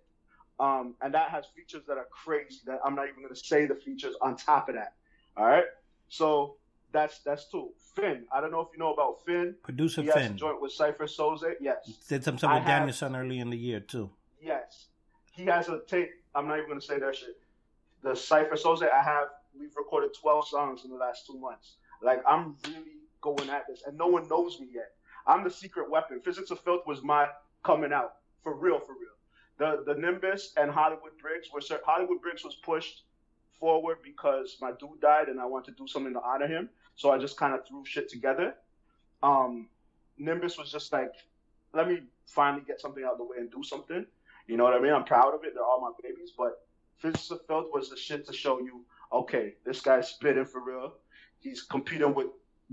[0.59, 2.59] um, and that has features that are crazy.
[2.65, 4.93] That I'm not even going to say the features on top of that.
[5.37, 5.65] All right,
[6.09, 6.55] so
[6.91, 7.69] that's that's two.
[7.95, 9.55] Finn, I don't know if you know about Finn.
[9.63, 11.53] Producer He has a Finn joint with Cypher Soze.
[11.61, 11.77] Yes,
[12.09, 14.09] did some stuff with Daniel Son early in the year too.
[14.41, 14.87] yes.
[15.33, 16.09] He has a tape.
[16.35, 17.39] I'm not even going to say that shit.
[18.03, 19.27] The Cypher Soze I have.
[19.57, 21.75] We've recorded 12 songs in the last two months.
[22.01, 24.91] Like I'm really going at this, and no one knows me yet.
[25.27, 26.19] I'm the secret weapon.
[26.21, 27.27] Physics of Filth was my
[27.63, 29.09] coming out for real, for real.
[29.57, 33.03] The the Nimbus and Hollywood Bricks were Hollywood Bricks was pushed
[33.59, 36.69] forward because my dude died, and I wanted to do something to honor him.
[36.95, 38.55] So I just kind of threw shit together.
[39.23, 39.67] Um,
[40.17, 41.13] Nimbus was just like,
[41.73, 44.05] let me finally get something out of the way and do something.
[44.47, 44.93] You know what I mean?
[44.93, 45.53] I'm proud of it.
[45.53, 46.65] They're all my babies, but
[46.97, 50.93] Physics of Filth was the shit to show you, okay, this guy's spitting for real.
[51.39, 52.27] He's competing with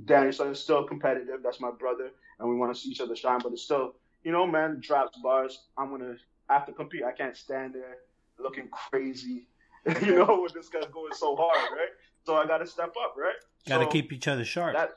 [0.04, 0.50] Daniel Son.
[0.50, 1.42] It's still competitive.
[1.42, 3.40] That's my brother, and we want to see each other shine.
[3.42, 5.66] But it's still, you know, man, drops bars.
[5.76, 6.16] I'm gonna
[6.48, 7.02] have to compete.
[7.04, 7.98] I can't stand there
[8.38, 9.46] looking crazy,
[10.02, 11.88] you know, when this guy's going so hard, right?
[12.24, 13.34] So I got to step up, right?
[13.66, 14.74] Got to So- keep each other sharp.
[14.74, 14.90] that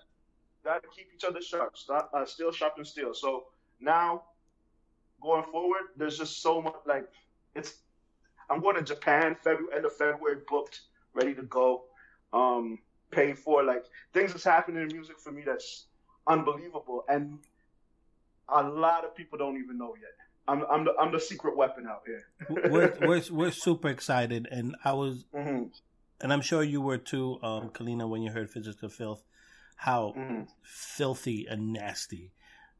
[0.63, 1.75] got to keep each other sharp.
[1.77, 3.13] Stop, uh, still sharp and steel.
[3.15, 3.45] So
[3.79, 4.23] now,
[5.21, 6.75] going forward, there's just so much.
[6.85, 7.09] Like
[7.55, 7.77] it's,
[8.49, 10.81] I'm going to Japan February end of February, booked,
[11.15, 11.85] ready to go,
[12.33, 12.77] um,
[13.11, 13.63] paid for.
[13.63, 15.87] Like things that's happening in music for me that's
[16.27, 17.39] unbelievable, and
[18.49, 20.11] a lot of people don't even know yet.
[20.47, 22.23] I'm I'm the I'm the secret weapon out here.
[22.69, 25.63] we're, we're we're super excited, and I was, hmm
[26.19, 29.23] and I'm sure you were too, um, Kalina, when you heard Physical Filth,
[29.75, 32.31] how hmm filthy and nasty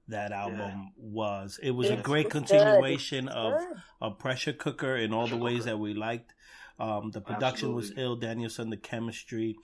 [0.07, 1.59] that album was.
[1.63, 2.31] It was a It's great good.
[2.31, 3.55] continuation of
[4.01, 5.69] a pressure cooker in all the ways cooker.
[5.71, 6.33] that we liked.
[6.79, 8.15] Um, the production was ill.
[8.15, 9.55] Daniel Son, the chemistry.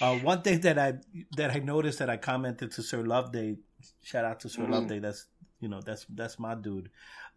[0.00, 0.94] Uh, one thing that I
[1.36, 3.56] that I noticed that I commented to Sir Loveday.
[4.02, 4.70] Shout out to Sir Mhm.
[4.70, 4.98] Loveday.
[4.98, 5.26] That's
[5.60, 6.90] you know that's that's my dude.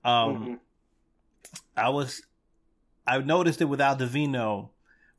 [0.04, 0.60] Um, Mhm.
[1.76, 2.22] I was
[3.06, 4.72] I noticed it with Al Divino.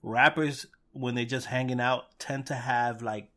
[0.02, 3.30] Rappers when they're just hanging out tend to have like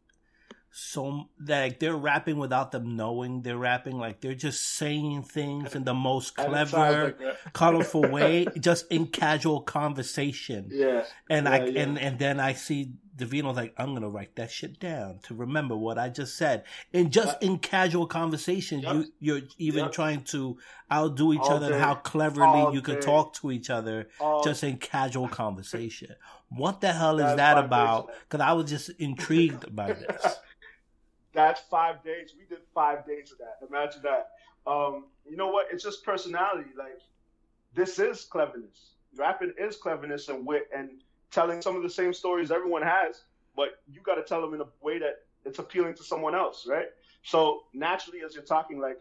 [0.73, 5.83] so like they're rapping without them knowing they're rapping like they're just saying things in
[5.83, 11.03] the most And it sounds clever like colorful way just in casual conversation Yeah.
[11.29, 11.81] and i Yeah, yeah.
[11.83, 15.75] and and then i see Divino like i'm gonna write that shit down to remember
[15.75, 18.95] what i just said and just Uh, in casual conversation, Yep.
[18.95, 19.91] you you're even Yep.
[19.91, 20.57] trying to
[20.91, 23.05] outdo each All other and how cleverly All you could day.
[23.05, 26.15] talk to each other All just in casual conversation
[26.49, 30.37] what the hell is that about because i was just intrigued by this
[31.33, 32.33] That's five days.
[32.37, 33.65] We did five days of that.
[33.67, 34.31] Imagine that.
[34.69, 35.67] Um, you know what?
[35.71, 36.69] It's just personality.
[36.77, 36.99] Like
[37.73, 38.95] this is cleverness.
[39.17, 40.89] Rapping is cleverness and wit and
[41.31, 43.23] telling some of the same stories everyone has,
[43.55, 46.65] but you got to tell them in a way that it's appealing to someone else,
[46.67, 46.87] right?
[47.23, 48.97] So naturally, as you're talking, like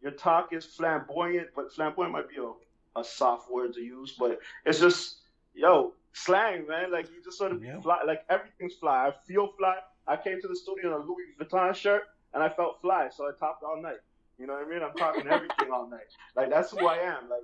[0.00, 4.38] your talk is flamboyant, but flamboyant might be a, a soft word to use, but
[4.64, 5.18] it's just
[5.54, 6.92] yo slang, man.
[6.92, 7.80] Like you just sort of Yeah.
[7.80, 7.98] fly.
[8.06, 9.08] Like everything's fly.
[9.08, 9.76] I feel fly.
[10.06, 12.02] I came to the studio in a Louis Vuitton shirt
[12.34, 13.98] and I felt fly, so I talked all night.
[14.38, 14.82] You know what I mean?
[14.82, 16.06] I'm talking everything all night.
[16.36, 17.28] Like that's who I am.
[17.28, 17.40] Like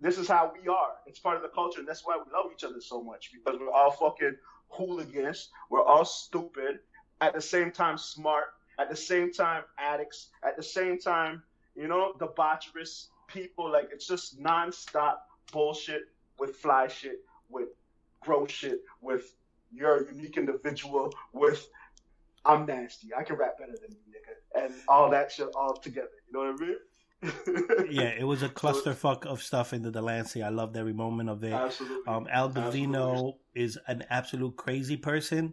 [0.00, 0.92] this is how we are.
[1.06, 3.58] It's part of the culture, and that's why we love each other so much because
[3.60, 4.36] we're all fucking
[4.68, 5.50] hooligans.
[5.68, 6.80] We're all stupid,
[7.20, 8.46] at the same time smart,
[8.78, 11.42] at the same time addicts, at the same time,
[11.74, 13.70] you know, debaucherous people.
[13.70, 15.18] Like it's just nonstop
[15.52, 16.02] bullshit
[16.38, 17.68] with fly shit, with
[18.20, 19.34] gross shit, with
[19.70, 21.68] you're a unique individual, with
[22.44, 23.08] I'm nasty.
[23.16, 26.08] I can rap better than you, nigga, and all that shit all together.
[26.26, 26.76] You know what I mean?
[27.90, 31.44] Yeah it was a clusterfuck of stuff in the delancey i loved every moment of
[31.44, 31.96] it Absolutely.
[32.06, 33.34] Um, Al Absolutely.
[33.54, 35.52] Is an absolute crazy person.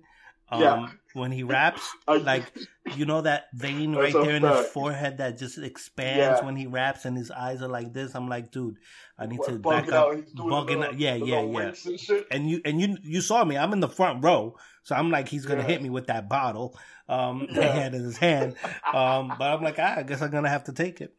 [0.50, 0.88] Um, Yeah.
[1.14, 2.46] when he raps, like
[2.96, 6.46] you know that vein right there in his forehead that just expands Yeah.
[6.46, 8.16] when he raps, and his eyes are like this.
[8.16, 8.78] I'm like, dude,
[9.20, 10.98] I need to back up, out, he's doing bugging out.
[10.98, 11.74] Yeah, yeah, yeah.
[11.90, 12.26] and.
[12.32, 13.58] And you and you you saw me.
[13.58, 15.68] I'm in the front row, so I'm like, he's gonna Yeah.
[15.68, 16.78] hit me with that bottle
[17.10, 17.74] um, that he Yeah.
[17.74, 18.56] had in his hand.
[18.94, 21.14] Um, but I'm like, ah, I guess I'm gonna have to take it.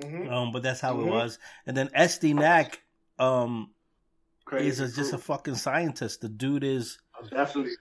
[0.00, 0.30] Mhm.
[0.30, 1.06] Um, but that's how Mhm.
[1.06, 1.38] it was.
[1.66, 2.82] And then Estee Nack,
[3.18, 3.70] um,
[4.44, 4.68] Crazy.
[4.68, 6.20] is a, just a fucking scientist.
[6.20, 6.98] The dude is
[7.30, 7.72] definitely.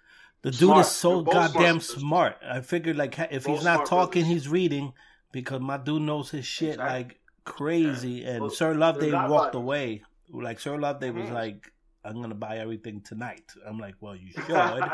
[0.41, 0.85] the dude Smart.
[0.85, 2.37] is so goddamn smart.
[2.37, 2.37] smart.
[2.47, 4.43] I figured like if Both he's not talking, brothers.
[4.43, 4.93] he's reading
[5.31, 6.93] because my dude knows his shit Exactly.
[6.99, 8.23] like crazy.
[8.25, 10.03] And Well, Sir Loveday walked away.
[10.29, 11.33] Like Sir Loveday was Mhm.
[11.33, 11.71] like,
[12.03, 14.89] "I'm gonna buy everything tonight." I'm like, "Well, you should."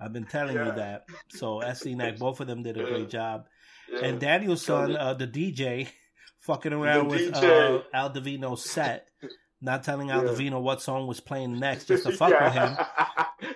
[0.00, 1.04] I've been telling you that.
[1.28, 2.88] So Estee Nack, both of them did a Yeah.
[2.88, 3.46] great job.
[3.90, 4.06] Yeah.
[4.06, 5.88] And Daniel's son, uh, the DJ,
[6.42, 7.78] fucking around The with DJ.
[7.78, 9.08] uh, Al Divino's set,
[9.60, 10.30] not telling Al Yeah.
[10.30, 12.76] Divino what song was playing next just to fuck with him.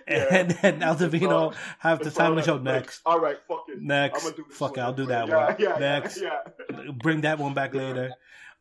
[0.08, 0.26] Yeah.
[0.30, 3.02] And then Al Divino have the time to show next.
[3.06, 3.80] All right, fuck it.
[3.80, 4.18] Next.
[4.24, 5.56] I'm gonna do this fuck it, I'll do that yeah, one.
[5.60, 6.20] Yeah, Next.
[6.20, 6.90] Yeah.
[7.02, 7.82] Bring that one back Yeah.
[7.82, 8.10] later.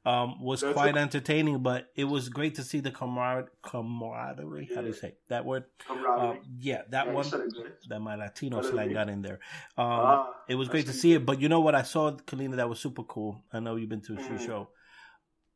[0.05, 4.69] Um, was That's quite a- entertaining, but it was great to see the camar- camaraderie.
[4.75, 5.65] How do you say that word?
[5.87, 6.37] Camaraderie.
[6.37, 7.23] Um, yeah, that Yeah, one.
[7.23, 7.73] said it good.
[7.89, 9.39] That my Latino slang got in there.
[9.77, 11.13] Um, Ah, it was great to see.
[11.13, 11.73] it, but you know what?
[11.73, 13.43] I saw Kalina that was super cool.
[13.51, 14.45] I know you've been to a Mhm.
[14.45, 14.69] show.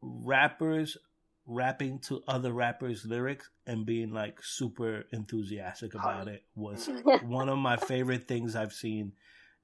[0.02, 0.98] Rappers
[1.46, 6.88] rapping to other rappers' lyrics and being like super enthusiastic about it was
[7.24, 9.14] one of my favorite things I've seen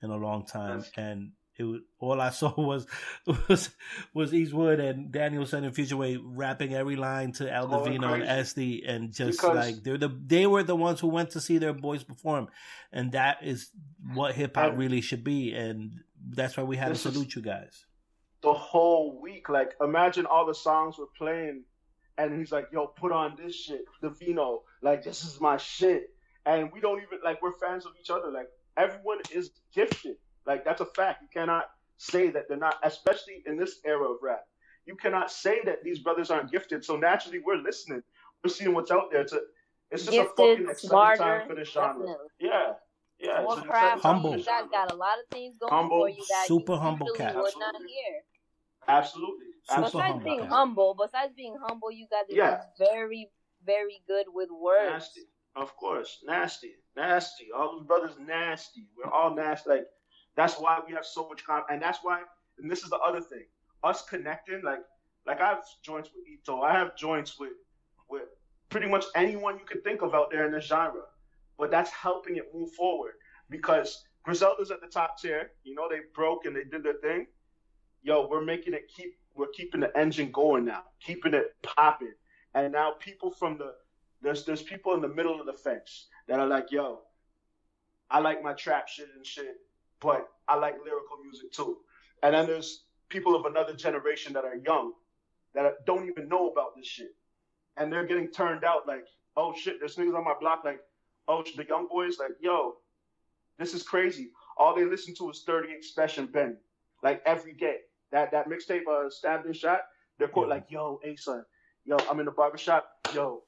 [0.02, 0.84] in a long time.
[0.98, 2.86] And it was all I saw was
[3.50, 3.70] was
[4.14, 8.14] was Eastwood and Daniel Son and Future Way rapping every line to Al Going Divino
[8.14, 8.24] and.
[8.24, 11.58] SD and just Because- like they're the they were the ones who went to see
[11.58, 12.48] their boys perform.
[12.92, 13.70] And that is
[14.14, 15.54] what hip hop really should be.
[15.54, 17.86] And that's why we had to salute you guys.
[18.42, 19.50] the whole week.
[19.50, 21.64] Like, imagine all the songs we're playing,
[22.18, 24.64] and he's like, "Yo, put on this shit, Divino.
[24.82, 26.04] Like, this is my shit."
[26.46, 28.30] And we don't even like we're fans of each other.
[28.32, 30.18] Like, everyone is gifted.
[30.46, 31.22] Like, that's a fact.
[31.22, 31.66] You cannot
[31.98, 34.46] say that they're not, especially in this era of rap.
[34.86, 36.86] You cannot say that these brothers aren't gifted.
[36.86, 38.04] So naturally, we're listening.
[38.44, 39.22] We're seeing what's out there.
[39.22, 39.40] It's a,
[39.92, 41.94] it's just a fucking exciting smarter, time for this genre.
[42.06, 42.28] definitely.
[42.40, 42.74] Yeah,
[43.20, 43.42] yeah.
[43.42, 44.02] More it's craft.
[44.04, 44.34] Humble.
[44.34, 46.80] for You guys got a lot of things going Humble, for you that super you
[46.80, 47.36] humble usually cat.
[47.36, 47.88] would not Absolutely.
[47.88, 48.22] hear.
[48.88, 49.46] Absolutely.
[49.68, 50.02] Super Absolutely.
[50.02, 50.50] Besides humble being cat.
[50.50, 52.62] humble, besides being humble, you guys are Yeah.
[52.78, 53.32] very,
[53.66, 54.92] very good with words.
[54.92, 55.22] Nasty.
[55.56, 56.24] Of course.
[56.28, 56.76] Nasty.
[56.96, 57.48] Nasty.
[57.56, 58.88] All those brothers nasty.
[58.96, 59.70] We're all nasty.
[59.70, 59.86] Like
[60.36, 62.22] that's why we have so much and that's why
[62.60, 63.46] and this is the other thing.
[63.84, 64.80] Us connecting, like
[65.26, 66.62] like I have joints with Ito.
[66.62, 67.54] I have joints with
[68.10, 68.24] with
[68.70, 71.04] pretty much anyone you could think of out there in the genre.
[71.58, 73.14] But that's helping it move forward.
[73.50, 75.52] Because Griselda's at the top tier.
[75.64, 77.28] You know, they broke and they did their thing.
[78.04, 82.14] Yo, we're making it keep we're keeping the engine going now, keeping it popping.
[82.54, 83.74] And now people from the
[84.22, 87.02] there's there's people in the middle of the fence that are like, yo,
[88.10, 89.56] I like my trap shit and shit,
[90.02, 91.78] but I like lyrical music too.
[92.24, 94.94] And then there's people of another generation that are young
[95.54, 97.16] that don't even know about this shit.
[97.78, 99.06] And they're getting turned out like,
[99.38, 100.80] oh shit, there's niggas on my block like,
[101.28, 102.76] oh, the young boys like, yo,
[103.58, 104.30] this is crazy.
[104.58, 106.56] All they listen to is 38 Spesh and Benny,
[107.04, 107.78] like every day.
[108.12, 109.82] That that mixtape, uh, Stabbed and Shot,
[110.18, 110.54] they're quote Yeah.
[110.54, 111.44] like, yo, hey son,
[111.84, 113.44] yo, I'm in the barbershop, yo,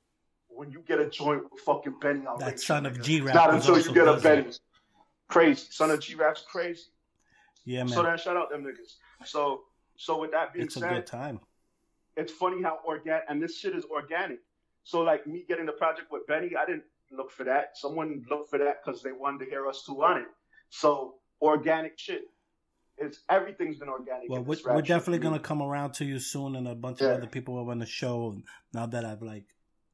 [0.49, 3.01] when you get a joint with fucking Benny, I'll That son of.
[3.01, 4.51] G-Rap Not until you get a Benny.
[5.27, 5.67] Crazy.
[5.69, 6.83] Son of G Rap's crazy.
[7.65, 7.89] Yeah, man.
[7.89, 8.95] So then shout out them niggas.
[9.27, 9.63] So
[9.97, 11.39] so with that being said, it's a good time.
[12.15, 14.39] it's funny how organic and this shit is organic.
[14.83, 17.71] So like me getting the project with Benny, I didn't look for that.
[17.77, 20.27] Someone looked for that because they wanted to hear us two on it.
[20.69, 22.21] So organic shit.
[22.99, 24.29] It's everything's been organic.
[24.29, 27.09] Well, we're, we're definitely gonna come around to you soon, and a bunch Yeah.
[27.09, 28.35] of other people are on the show.
[28.73, 29.45] Now that I've like,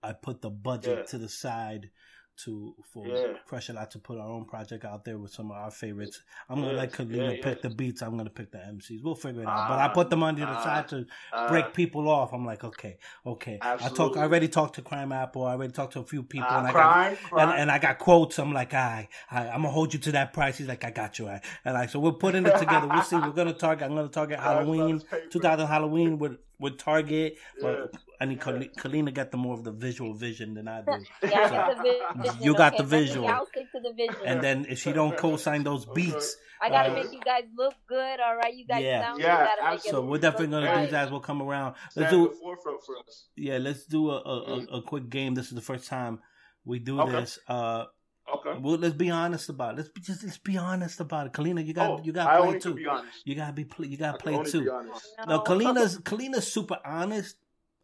[0.02, 1.04] I put the budget Yeah.
[1.06, 1.90] to the side
[2.36, 3.34] to for Yeah.
[3.46, 6.22] Fresh a Lot to put our own project out there with some of our favorites.
[6.50, 8.02] I'm gonna let Kalina Yeah, pick the beats.
[8.02, 9.04] I'm gonna pick the MCs.
[9.04, 9.68] We'll figure it out.
[9.70, 12.34] but Ah, I put the money to the ah, side to Uh, break people off.
[12.34, 13.60] I'm like, okay, okay.
[13.62, 14.18] I talk.
[14.18, 15.48] I already talked to Crimeapple.
[15.48, 17.50] I already talked to a few people, uh, and I got crime, crime.
[17.50, 18.40] and, and I got quotes.
[18.40, 20.58] I'm like, I, I, I'm gonna hold you to that price.
[20.58, 21.28] He's like, I got you.
[21.30, 22.88] I, and like, so we're putting it together.
[22.88, 23.16] We'll see.
[23.18, 23.88] We're gonna target.
[23.88, 27.38] I'm gonna target Halloween, 2000 Halloween with with Target.
[27.62, 28.00] But Yeah.
[28.22, 30.92] I need Kal- Kalina got the more of the visual vision than I do.
[31.24, 32.84] Yeah, So- I get the You got okay?
[32.84, 33.28] the visual.
[33.28, 34.22] I'll stick to the vision.
[34.26, 37.74] And then if she don't co-sign those beats, I gotta uh, make you guys look
[37.88, 38.54] good, all right?
[38.54, 39.02] You guys Yeah.
[39.02, 39.44] sound Yeah, good.
[39.44, 39.92] Gotta make it absolutely.
[39.92, 40.92] so we're definitely gonna do right.
[40.92, 41.12] that.
[41.12, 41.76] We'll come around.
[41.98, 43.26] Let's in do forefront for us.
[43.36, 43.58] yeah.
[43.58, 45.34] Let's do a a, a, a quick game.
[45.36, 46.20] This is the first time
[46.64, 47.12] we do Okay.
[47.12, 47.40] this.
[47.50, 47.86] Uh,
[48.36, 48.58] Okay.
[48.60, 49.78] well, let's be honest about it.
[49.78, 51.34] Let's be, just let's be honest about it.
[51.34, 52.76] Kalina, you got oh, you got to play too.
[52.76, 53.04] can.
[53.26, 54.72] You gotta be pl- you gotta play only be too.
[54.72, 55.08] honest.
[55.28, 55.44] No, No.
[55.44, 57.36] Kalina's Kalina's super honest.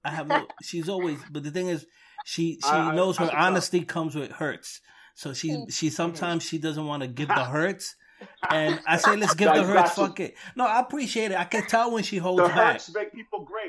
[0.03, 0.47] I have no.
[0.63, 1.85] she's always, but the thing is,
[2.25, 3.45] she she I- I- knows I her can tell.
[3.47, 4.81] honesty comes with hurts.
[5.15, 7.95] So she she sometimes she doesn't want to give the hurts.
[8.49, 9.93] And I say, let's give the hurts.
[9.95, 10.35] Fuck it.
[10.55, 11.37] No, I appreciate it.
[11.37, 12.73] I can tell when she holds The back.
[12.73, 13.68] hurts make people great.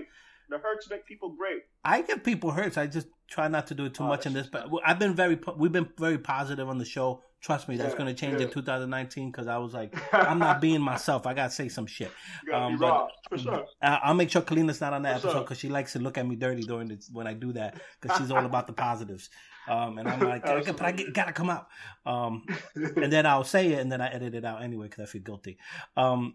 [0.50, 1.62] The hurts make people great.
[1.84, 2.76] I give people hurts.
[2.76, 4.48] I just try not to do it too Oh, much in this.
[4.48, 7.22] But I've been very, we've been very positive on the show.
[7.40, 10.60] Trust me, that's Yeah, going to change in 2019 because I was like, I'm not
[10.60, 11.26] being myself.
[11.26, 12.10] I got to say some shit.
[12.52, 13.64] Um, but- for sure.
[13.80, 16.26] I'll make sure Kalina's not on that What's episode because she likes to look at
[16.26, 19.30] me dirty during the, when I do that because she's all about the positives.
[19.68, 21.68] Um, and I'm like, I, but I get, gotta come out.
[22.04, 25.06] Um, and then I'll say it and then I edit it out anyway because I
[25.06, 25.58] feel guilty.
[25.96, 26.34] Um,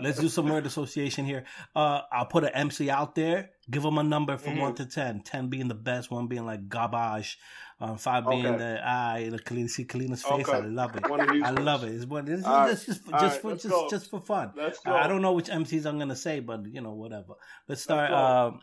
[0.00, 1.44] let's do some word association here.
[1.74, 3.50] Uh, I'll put an MC out there.
[3.70, 4.60] Give them a number from Mhm.
[4.60, 5.22] one to ten.
[5.22, 7.38] Ten being the best, one being like garbage,
[7.80, 8.56] um, five being Okay.
[8.58, 9.28] the I.
[9.30, 10.48] The Kalina, see Kalina's face.
[10.48, 11.08] I love it.
[11.08, 11.94] One of these I love it.
[11.94, 12.28] It's one.
[12.28, 12.70] It's, All right.
[12.72, 13.88] it's just All just right, for let's just go.
[13.90, 14.52] just for fun.
[14.56, 14.78] Let's.
[14.86, 17.34] I don't know which MCs I'm gonna say, but you know whatever.
[17.68, 18.10] Let's start.
[18.10, 18.16] go.
[18.16, 18.60] Um,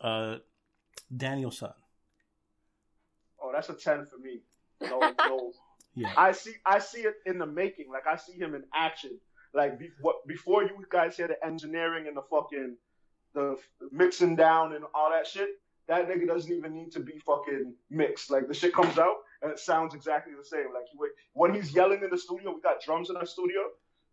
[0.00, 0.36] uh,
[1.16, 1.72] Daniel Son.
[3.42, 4.40] Oh, that's a ten for me.
[4.80, 5.52] No, no.
[5.94, 6.12] Yeah.
[6.16, 6.52] I see.
[6.64, 7.86] I see it in the making.
[7.90, 9.18] Like I see him in action.
[9.52, 12.76] Like be, what, before you guys hear the engineering and the fucking
[13.34, 13.56] the
[13.90, 15.48] mixing down and all that shit.
[15.88, 18.30] That nigga doesn't even need to be fucking mixed.
[18.30, 20.66] Like the shit comes out and it sounds exactly the same.
[20.74, 20.98] Like he,
[21.32, 23.60] when he's yelling in the studio, we got drums in our studio.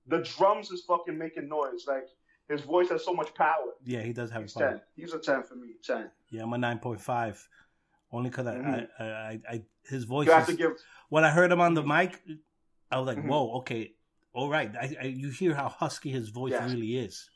[0.07, 1.85] The drums is fucking making noise.
[1.87, 2.07] Like
[2.47, 3.73] his voice has so much power.
[3.83, 4.63] Yeah, he does have He's fun.
[4.63, 4.81] ten.
[4.95, 5.73] He's a ten for me.
[5.83, 6.09] Ten.
[6.29, 7.45] Yeah, I'm a nine point five.
[8.11, 8.87] Only because Mhm.
[8.99, 10.27] I, I, I, his voice.
[10.27, 10.71] You have Is, to give.
[11.09, 11.99] when I heard him on the Mhm.
[12.11, 12.21] mic,
[12.89, 13.27] I was like, Mhm.
[13.27, 13.95] "Whoa, okay,
[14.31, 16.65] all right." I, I, you hear how husky his voice Yeah.
[16.71, 17.29] really is.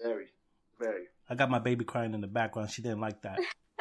[0.00, 0.28] Very,
[0.80, 1.08] very.
[1.28, 2.70] I got my baby crying in the background.
[2.70, 3.40] She didn't like that.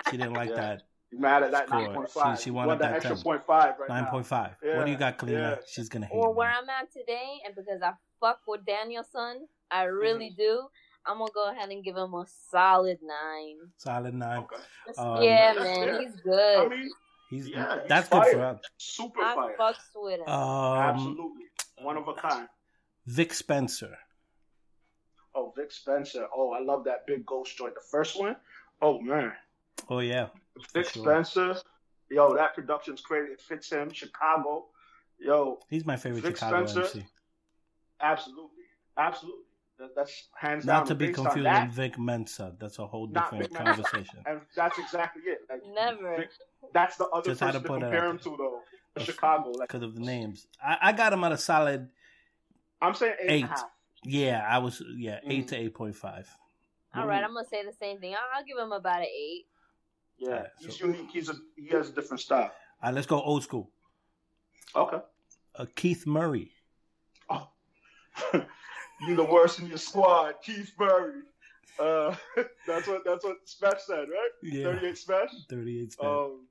[0.09, 0.55] She didn't like Yeah.
[0.55, 0.81] that.
[1.11, 1.81] You mad at that Score.
[1.81, 2.37] nine point five?
[2.37, 3.23] She- she wanted that extra 10.
[3.23, 4.09] point five right Nine now.
[4.11, 4.55] point five.
[4.61, 5.31] What do you got, Kalina?
[5.31, 5.55] yeah.
[5.67, 6.17] She's gonna hate.
[6.17, 6.37] Well, me.
[6.37, 10.41] where I'm at today, and because I fuck with Daniel Son, I really Mm-hmm.
[10.41, 10.67] do.
[11.07, 13.57] I'm gonna go ahead and give him a solid nine.
[13.77, 14.39] Solid nine.
[14.39, 14.61] Okay.
[14.97, 16.01] Um, yeah, man, fair.
[16.01, 16.57] he's good.
[16.65, 16.89] I mean,
[17.29, 18.59] He's Yeah, he's that's good for him.
[18.77, 19.55] super I fire.
[19.59, 20.27] fucks with him.
[20.27, 21.45] Um, Absolutely,
[21.81, 22.47] one of a kind.
[23.07, 23.97] Vic Spencer.
[25.33, 26.27] Oh, Vic Spencer.
[26.35, 27.75] Oh, I love that big ghost joint.
[27.75, 28.35] The first one.
[28.81, 29.33] Oh man,
[29.89, 30.27] Oh yeah,
[30.73, 31.03] Vic sure.
[31.03, 31.61] Spencer.
[32.09, 33.31] Yo, that production's crazy.
[33.33, 33.91] It fits him.
[33.91, 34.65] Chicago.
[35.19, 37.05] Yo, he's my favorite Vic Chicago Spencer, MC.
[38.01, 38.63] absolutely,
[38.97, 39.41] absolutely.
[39.77, 40.79] That, that's hands down.
[40.79, 42.55] Not to be confused with Vic Mensa.
[42.59, 44.19] That's a whole different conversation.
[44.25, 45.39] And that's exactly it.
[45.49, 46.15] Like, Never.
[46.17, 46.29] Vic-
[46.73, 48.59] that's the other Just had person to to put it compare him to, though.
[48.95, 49.49] The Chicago.
[49.51, 51.89] Like, Because of the names, I, I got him at a solid.
[52.81, 53.45] I'm saying eight, and a Eight.
[53.47, 53.63] half.
[54.05, 54.81] Yeah, I was.
[54.95, 55.47] Yeah, eight Mm.
[55.49, 56.29] to eight point five.
[56.93, 58.13] All right, I'm gonna say the same thing.
[58.13, 59.45] I'll, I'll give him about an eight.
[60.17, 61.09] Yeah, he's so- unique.
[61.11, 62.51] He's a he has a different style.
[62.81, 63.71] All right, let's go old school.
[64.75, 64.97] Okay.
[65.55, 66.51] Uh, Keith Murray.
[67.29, 67.47] Oh.
[68.33, 71.21] you the worst in your squad, Keith Murray.
[71.79, 72.15] Uh,
[72.67, 74.29] that's what that's what Spesh said, right?
[74.43, 75.29] Yeah, 38 Spesh.
[75.49, 75.91] thirty-eight.
[75.93, 76.07] Spin.
[76.07, 76.47] Um,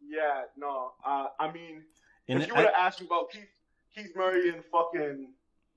[0.00, 0.92] yeah, no.
[1.04, 1.82] Uh, I mean,
[2.28, 3.48] and if you would have asked me about Keith
[3.94, 5.32] Keith Murray in fucking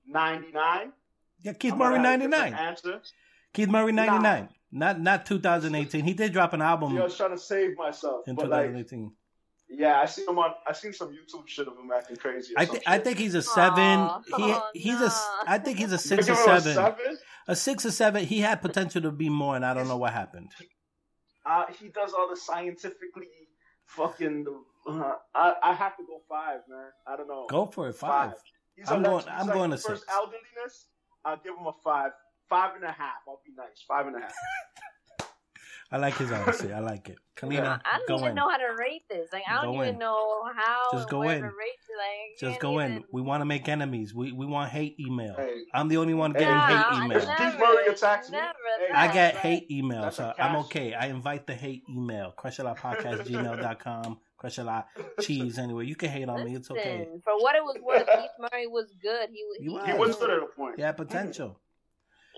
[0.06, 0.92] '99,
[1.42, 2.54] yeah, Keith Murray ninety nine.
[2.54, 3.00] Answer.
[3.54, 4.04] Keith Murray Nah.
[4.04, 4.48] ninety nine.
[4.70, 6.04] Not not 2018.
[6.04, 8.66] He did drop an album See, I was trying to save myself, in but like,
[8.72, 9.12] 2018.
[9.68, 10.52] yeah, I seen him on.
[10.66, 12.54] I seen some YouTube shit of him acting crazy.
[12.54, 13.78] or I some think I think he's a seven.
[14.00, 15.12] Aw, he oh, he's a nah.
[15.46, 16.74] I think he's a six or give him a seven.
[16.74, 17.18] seven?
[17.46, 18.24] A six or seven.
[18.24, 20.50] He had potential to be more, and I don't know what happened.
[21.46, 23.28] Uh, he does all the scientifically
[23.86, 24.46] fucking.
[24.88, 26.88] Uh, I I have to go five, man.
[27.06, 27.46] I don't know.
[27.48, 27.94] Go for it.
[27.94, 28.32] Five.
[28.74, 29.30] He's I'm going- legend.
[29.36, 30.12] I'm He's going the to first six.
[30.12, 30.86] elderliness.
[31.24, 32.10] I'll give him a five.
[32.54, 33.20] Five and a half.
[33.26, 33.82] I'll be nice.
[33.88, 34.34] Five and a half.
[35.92, 36.72] I like his honesty.
[36.72, 37.18] I like it.
[37.36, 38.34] Kalina, I don't go even in.
[38.36, 39.28] know how to rate this.
[39.32, 39.98] Like I don't Go even in.
[39.98, 40.82] know how.
[40.92, 41.40] Just go in.
[41.42, 41.96] To rate it.
[41.96, 43.04] Like, Just can't go in.
[43.12, 44.14] We want to make enemies.
[44.14, 45.34] We we want hate email.
[45.36, 45.62] Hey.
[45.72, 46.40] I'm the only one Hey.
[46.40, 47.20] getting Nah, hate I email.
[47.20, 48.38] Keith never- Murray attacks me.
[48.38, 48.44] Hey.
[48.94, 50.94] I that, get like- hate email, That's so a I'm okay.
[50.94, 52.32] I invite the hate email.
[52.38, 54.18] Crushalotpodcast.gmail.com.
[54.42, 54.84] Crushalot
[55.20, 55.86] cheese anyway.
[55.86, 56.54] You can hate on me.
[56.56, 57.06] It's okay.
[57.24, 59.28] For what it was worth, Keith Murray was good.
[59.30, 59.86] He He he, was.
[59.86, 60.74] He was good at a point.
[60.78, 61.58] Yeah, potential.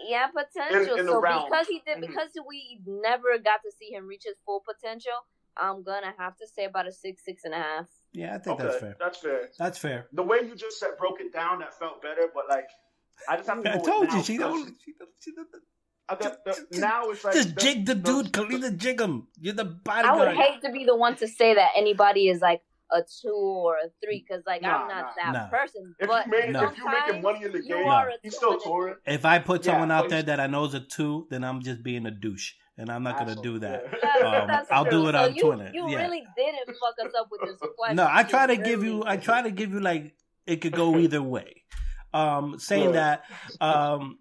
[0.04, 0.94] Yeah, potential.
[0.94, 1.44] In- in so realm.
[1.48, 2.00] because he did, Mhm.
[2.02, 5.14] because we never got to see him reach his full potential,
[5.56, 7.86] I'm gonna have to say about a six, six and a half.
[8.12, 8.96] Yeah, I think Okay, that's fair.
[9.00, 9.50] That's fair.
[9.58, 10.08] That's fair.
[10.12, 12.28] The way you just said broke it down, that felt better.
[12.34, 12.68] But like,
[13.28, 13.70] I just have to.
[13.74, 14.74] I told you now she because don't.
[14.84, 15.48] She don't, she don't
[16.08, 19.00] I got the- just- now it's like just the- jig the the- dude, Kalina, jig
[19.00, 19.28] him.
[19.40, 20.36] You're the I would bodyguard.
[20.36, 23.88] hate to be the one to say that anybody is like a two or a
[24.04, 25.32] three because like Nah, I'm not nah.
[25.32, 25.46] that Nah.
[25.48, 25.94] person.
[25.98, 26.64] If but you made, No.
[26.64, 28.96] if you're making money in the you game, are a he's two still touring.
[29.06, 31.62] If I put Yeah, someone out there that I know is a two, then I'm
[31.62, 33.84] just being a douche, and I'm not gonna do that.
[33.84, 34.54] Absolutely.
[34.54, 35.70] Um, I'll do it So on you, Twitter.
[35.74, 36.02] You Yeah.
[36.02, 37.96] really didn't fuck us up with this question.
[37.96, 39.02] No, I try to You give you.
[39.04, 40.14] I try to give you like
[40.46, 41.64] it could go either way.
[42.14, 43.18] Um, saying Yeah.
[43.20, 43.24] that,
[43.60, 44.18] um,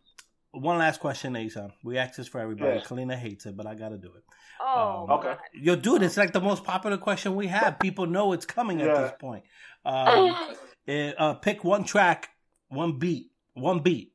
[0.52, 1.72] one last question, Asa.
[1.84, 2.78] We ask this for everybody.
[2.78, 2.82] Yeah.
[2.84, 4.24] Kalina hates it, but I got to do it.
[4.60, 5.28] Oh, Um, Okay.
[5.30, 5.38] God.
[5.54, 7.80] Yo, dude, it's like the most popular question we have.
[7.80, 9.44] People know it's coming at this point.
[9.86, 10.36] Um,
[10.88, 12.30] eh, uh, pick one track,
[12.70, 14.14] one beat, one beat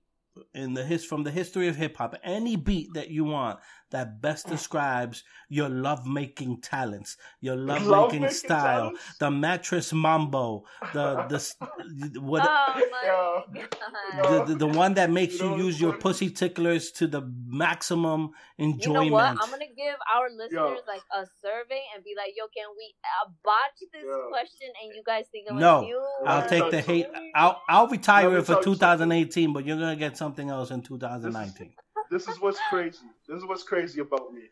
[0.55, 2.15] in the his from the history of hip hop.
[2.23, 3.59] Any beat that you want
[3.91, 7.91] that best describes your lovemaking talents, your lovemaking
[8.23, 9.19] Love-making style, talents?
[9.19, 10.65] the mattress mambo,
[10.95, 12.43] the the what.
[12.45, 13.65] Oh my Yeah.
[13.71, 14.25] god.
[14.31, 17.23] The, the, the one that makes You you, know use your pussy ticklers to the
[17.47, 18.81] maximum enjoyment.
[18.83, 19.11] You enjoyment.
[19.11, 19.37] know what?
[19.43, 23.31] I'm gonna give our listeners like a survey and be like, "Yo, can we uh,
[23.45, 24.29] botch this Yeah.
[24.31, 25.89] question and you guys think it was No.
[26.27, 27.07] I'll take the hate.
[27.35, 31.73] I'll I'll retire it for 2018, but you're gonna get something else in 2019.
[32.11, 32.99] This is what's crazy.
[33.29, 34.43] This is what's crazy about me.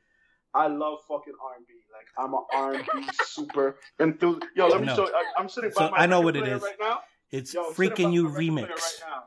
[0.54, 1.74] I love fucking R&B.
[1.92, 4.46] Like I'm an R&B super enthusiast.
[4.56, 4.94] Yo, let me No.
[4.94, 5.06] show.
[5.08, 7.00] You, I, I'm sitting by So, my I know what it is right now.
[7.30, 8.68] It's Yo, I'm sitting by freaking my you remix.
[8.68, 9.24] Right now.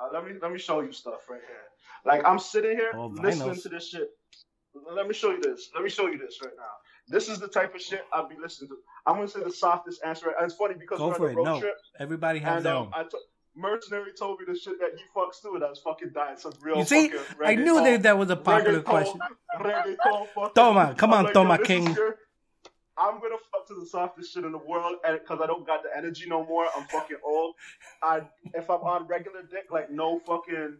[0.00, 1.56] Uh, let me let me show you stuff right here.
[2.04, 3.62] Like I'm sitting here Oh, listening vinyls.
[3.62, 4.10] to this shit.
[4.94, 5.70] Let me show you this.
[5.74, 6.62] Let me show you this right now.
[7.08, 8.76] This is the type of shit I'll be listening to.
[9.06, 10.28] I'm gonna say the softest answer.
[10.28, 11.28] And it's funny because Go we're on it.
[11.30, 11.74] the road No, trip.
[11.98, 12.90] everybody has And their um, own.
[12.94, 13.18] I t-
[13.58, 16.36] Mercenary told me the shit that he fucks too, was fucking dying.
[16.36, 17.12] Some real You see,
[17.44, 19.20] I knew that that was a popular reggaeton- question.
[19.58, 21.96] reggaeton Toma, come on, like, Toma yo, this is King.
[23.00, 25.82] I'm gonna fuck to the softest shit in the world, and because I don't got
[25.82, 27.54] the energy no more, I'm fucking old.
[28.02, 28.22] I
[28.54, 30.76] if I'm on regular dick, like no fucking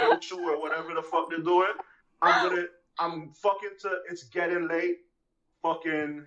[0.00, 1.72] no chew or whatever the fuck they're doing,
[2.22, 2.64] I'm gonna
[2.98, 4.98] I'm fucking to it's getting late.
[5.62, 6.24] Fucking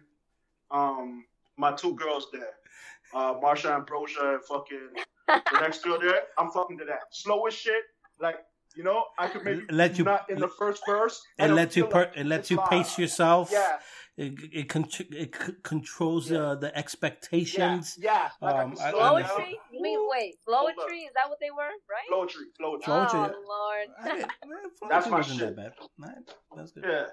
[0.71, 1.25] um
[1.57, 2.53] my two girls there,
[3.13, 4.89] uh Marsha Ambrosius and fucking
[5.51, 6.21] the next girl there.
[6.37, 7.83] I'm fucking to that slow as shit.
[8.19, 8.37] Like
[8.75, 11.21] you know, I could maybe Let you- not in the first verse.
[11.37, 12.69] It and lets you per, like it lets you live.
[12.69, 13.49] pace yourself.
[13.51, 13.79] Yeah,
[14.15, 14.87] It it, con-
[15.23, 16.39] it c- controls Yeah.
[16.51, 17.97] uh, the expectations.
[17.99, 18.29] yeah.
[18.41, 19.29] Like Um, I I- slow I- down.
[19.31, 19.53] Flowetry?
[19.71, 20.75] You mean wait, Hold up.
[20.75, 21.01] flowetry?
[21.07, 21.71] Is that what they were?
[21.95, 22.07] Right?
[22.11, 22.83] Flowetry, flowetry.
[22.83, 23.33] Flowetry.
[23.35, 23.87] Oh Lord.
[24.83, 25.39] I- That's my shit.
[25.39, 25.73] that bad.
[26.55, 26.83] That's good.
[26.87, 27.05] Yeah,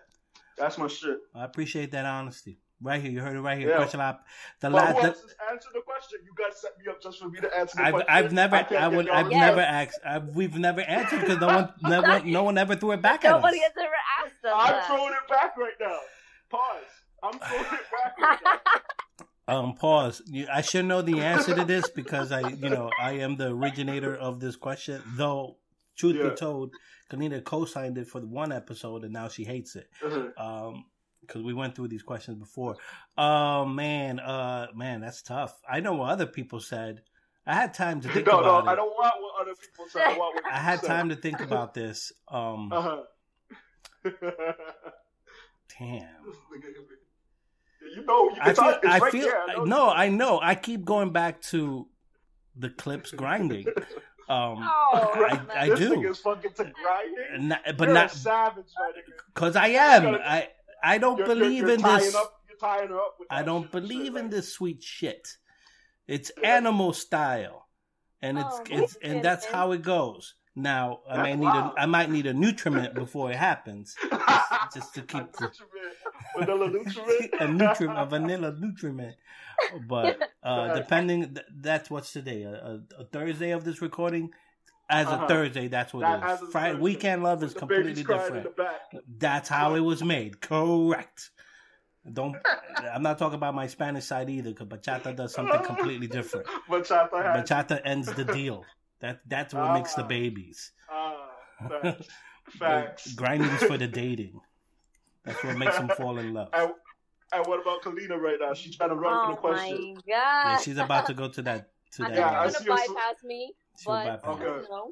[0.59, 1.19] that's my shit.
[1.35, 2.61] I appreciate that honesty.
[2.83, 3.71] Right here, you heard it right here.
[3.71, 3.77] Yeah.
[3.77, 4.25] Question up.
[4.61, 4.95] The But last.
[4.97, 5.19] who The, else
[5.49, 6.19] has the question?
[6.25, 8.11] You guys set me up just for me to answer the I've question.
[8.11, 11.21] I've never can't I get would y'all I've to- never asked I've, we've never answered
[11.23, 13.43] because no one never no one ever threw it back at us.
[13.43, 14.87] Nobody has ever asked us I'm that.
[14.87, 15.99] throwing it back right now.
[16.51, 16.61] Pause.
[17.23, 18.61] I'm throwing it back right now.
[19.49, 20.23] Um, pause.
[20.27, 23.47] You, I should know the answer to this because I, you know, I am the
[23.55, 25.01] originator of this question.
[25.15, 25.59] Though,
[25.97, 26.31] truth Yeah.
[26.31, 26.73] be told,
[27.13, 29.89] Kalina co-signed it for the one episode, and now she hates it.
[30.05, 30.67] Uh-huh.
[30.69, 30.85] Um,
[31.21, 32.77] because we went through these questions before.
[33.19, 35.55] Oh man, uh, man, that's tough.
[35.69, 37.03] I know what other people said.
[37.47, 40.01] I had time to think no, no, about I don't want what other people say.
[40.03, 40.87] I want what I had say.
[40.89, 42.13] time to think about this.
[42.29, 43.03] Um, Uh-huh.
[45.79, 46.07] damn.
[47.95, 48.55] you know, you can I feel.
[48.55, 48.85] talk.
[48.87, 49.23] I right feel.
[49.27, 49.41] there.
[49.43, 49.65] I know.
[49.65, 50.41] no, I know.
[50.43, 51.87] I keep going back to
[52.57, 53.67] the Clipse grinding.
[54.29, 55.47] Um, Oh, Gra- man.
[55.57, 55.95] I this do.
[55.95, 57.47] nigga's fucking to grinding.
[57.47, 59.13] not, but You're not a savage, my nigga.
[59.33, 60.17] because I am.
[60.17, 60.49] I
[60.83, 62.15] I don't You're, you're, believe you're in tying this.
[62.15, 64.83] Up, you're tying her up with I don't shit believe shit, in like- this sweet
[64.83, 65.29] shit.
[66.07, 67.67] It's animal style,
[68.23, 69.55] and it's Oh, it's and that's goodness.
[69.55, 70.35] how it goes.
[70.55, 74.75] Now I That's may need a I might need a nutriment before it happens, just,
[74.75, 75.51] just to keep the,
[76.39, 77.31] vanilla nutriment.
[77.41, 79.17] a nutriment, a vanilla nutriment.
[79.89, 84.31] But uh, depending, th- that's what's today, a, a, a Thursday of this recording.
[84.89, 85.27] As a Uh-huh.
[85.27, 86.81] Thursday, that's what That- it as Friday, Thursday.
[86.83, 88.37] weekend love is the completely different.
[88.37, 88.81] in the back.
[89.19, 90.41] That's how it was made.
[90.41, 91.31] Correct.
[92.13, 92.37] Don't.
[92.93, 96.47] I'm not talking about my Spanish side either, because bachata does something completely different.
[96.69, 97.51] Bachata has.
[97.51, 98.65] Bachata ends the deal.
[99.01, 100.07] That that's what makes the Ah.
[100.07, 100.71] babies.
[100.89, 101.31] Ah,
[101.69, 102.09] facts.
[102.59, 103.13] Facts.
[103.15, 104.41] Grinding's for the dating.
[105.25, 106.51] That's what makes them fall in love.
[106.53, 106.73] And,
[107.33, 108.55] and what about Kalina right now?
[108.55, 109.77] She's trying to run Oh for the question.
[109.81, 110.03] Oh my god.
[110.07, 112.17] Yeah, she's about to go to that to I that.
[112.19, 114.25] Yeah, I she's see gonna so- bypass me, She'll but.
[114.25, 114.45] Okay.
[114.45, 114.91] you know,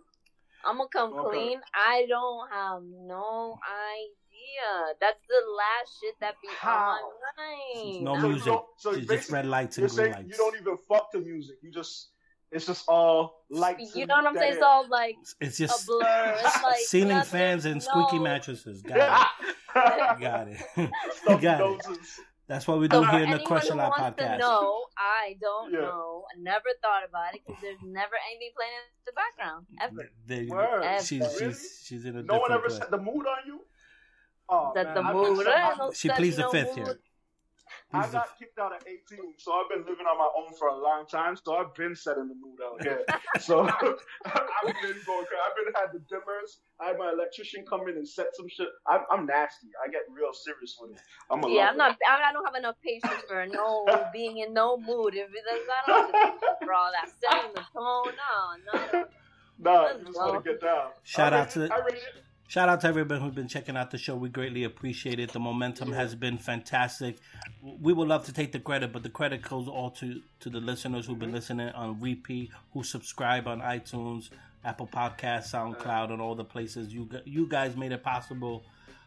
[0.64, 1.28] I'm gonna come Okay.
[1.38, 1.60] clean.
[1.74, 4.94] I don't have no idea.
[5.00, 6.92] That's the last shit that be How?
[6.92, 7.00] on
[7.36, 8.04] my mind.
[8.04, 8.46] No So you music.
[8.46, 10.28] don't- so It's just red lights You're and green saying lights.
[10.38, 11.56] you don't even fuck the music.
[11.62, 12.10] You just
[12.50, 13.96] it's just all lights.
[13.96, 14.52] You know what I'm saying?
[14.54, 16.34] It's all like It's just a just blur.
[16.38, 18.80] It's like ceiling nothing, fans and squeaky no- mattresses.
[18.82, 19.50] Got it.
[20.20, 20.58] Got it.
[21.16, 21.98] Stuffy Got it.
[22.48, 22.64] Noses.
[22.64, 24.38] That's what we do So here in the anyone Crush a Lot wants to podcast.
[24.38, 25.80] know, I don't Yeah.
[25.80, 26.24] know.
[26.34, 30.10] I never thought about it because there's never anything playing in the background ever.
[30.26, 30.98] There you go.
[31.02, 31.52] She's Really?
[31.54, 32.78] she's she's in a No one ever place.
[32.78, 33.60] set the mood on you.
[34.48, 35.36] Oh, That man, the mood.
[35.38, 36.86] set- There I've- ain't no She study, pleads the fifth mood.
[36.86, 36.98] here.
[37.94, 40.52] I Pleads the- got kicked out at 18, so I've been living on my own
[40.58, 41.36] for a long time.
[41.36, 43.04] So I've been setting the mood out here.
[43.40, 45.26] so I've been going.
[45.26, 46.58] cra- I've been had the dimmers.
[46.80, 48.68] I had my electrician come in and set some shit.
[48.88, 49.68] I'm, I'm nasty.
[49.84, 51.00] I get real serious with it.
[51.30, 51.96] I'm a Yeah, I'm not.
[52.08, 55.14] I I don't have enough patience for no being in no mood.
[55.14, 58.12] If it does, I don't have for all that setting the tone.
[58.74, 59.04] No, no.
[59.60, 60.90] Nah, you just want to get down.
[61.04, 62.24] Shout I out rate to it- I rate it.
[62.46, 64.14] Shout out to everyone who's been checking out the show.
[64.14, 65.32] We greatly appreciate it.
[65.32, 67.16] The momentum has been fantastic.
[67.62, 70.60] We would love to take the credit, but the credit goes all to to the
[70.60, 71.36] listeners who've been mm-hmm.
[71.36, 74.28] listening on repeat, who subscribe on iTunes,
[74.64, 76.12] Apple Podcasts, SoundCloud, uh.
[76.12, 76.92] and all the places.
[76.92, 78.64] You you guys made it possible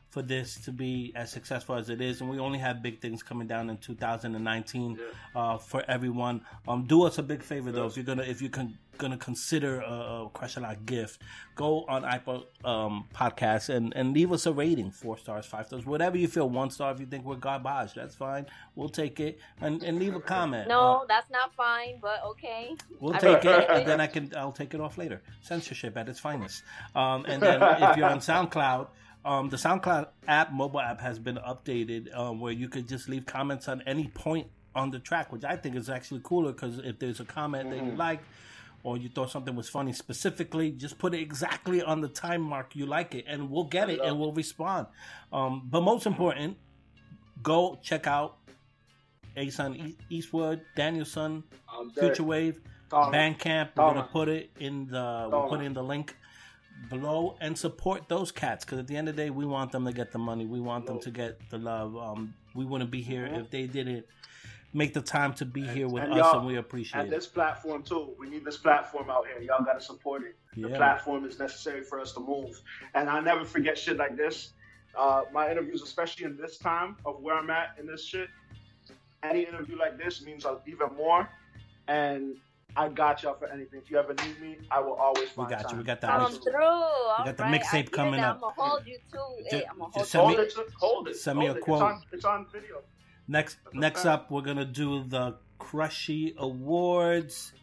[0.09, 3.21] for this to be as successful as it is, and we only have big things
[3.21, 4.99] coming down in 2019
[5.35, 6.41] uh, for everyone.
[6.67, 9.81] Um, do us a big favor though, if you're gonna if you can gonna consider
[9.81, 11.21] a, a crush a lot gift,
[11.55, 15.85] go on Apple um, Podcast and and leave us a rating, four stars, five stars,
[15.85, 16.49] whatever you feel.
[16.49, 18.45] One star if you think we're garbage, that's fine.
[18.75, 20.69] We'll take it and and leave a comment.
[20.69, 22.75] No, Uh, that's not fine, but okay.
[22.99, 25.21] We'll I take it, and then I can I'll take it off later.
[25.41, 26.63] Censorship at its finest.
[26.95, 28.87] Um, and then if you're on SoundCloud,
[29.27, 33.25] um, the SoundCloud app, mobile app, has been updated um, where you could just leave
[33.25, 36.97] comments on any point on the track, which I think is actually cooler because if
[36.99, 38.21] there's a comment that you like.
[38.83, 42.73] Or you thought something was funny specifically, just put it exactly on the time mark
[42.73, 44.87] you like it, and we'll get it and we'll respond.
[45.33, 46.55] Um, but most important,
[47.43, 48.37] go check out
[49.35, 51.43] Asun E- Eastwood, Daniel Son,
[51.99, 52.61] Future Wave,
[53.11, 53.69] Bandcamp.
[53.75, 56.15] We're gonna put it in the we'll put it in the link
[56.89, 59.85] below and support those cats because at the end of the day, we want them
[59.85, 60.45] to get the money.
[60.45, 61.95] We want them to get the love.
[61.97, 64.05] Um, we wouldn't be here if they didn't
[64.73, 67.15] make the time to be here with and us, and we appreciate And it.
[67.15, 68.13] this platform too.
[68.19, 69.41] We need this platform out here.
[69.41, 70.35] Y'all gotta support it.
[70.55, 72.61] The platform is necessary for us to move.
[72.93, 74.53] And I never forget shit like this.
[74.97, 78.29] Uh, my interviews, especially in this time of where I'm at in this shit,
[79.23, 81.29] any interview like this means even more.
[81.87, 82.35] And
[82.75, 83.79] I got y'all for anything.
[83.83, 85.77] If you ever need me, I will always find We find got you.
[85.79, 86.53] We got that Come mix- through.
[86.63, 88.35] All got the right, mixtape I get coming up.
[88.35, 89.65] I'm gonna hold you to Ju- it.
[89.71, 91.15] I'm gonna hold send Hold me- it, hold it.
[91.15, 91.63] send me hold a it.
[91.63, 91.81] quote.
[91.81, 92.81] It's on, it's on video.
[93.27, 97.53] Next, next up, we're gonna do the Crushy Awards.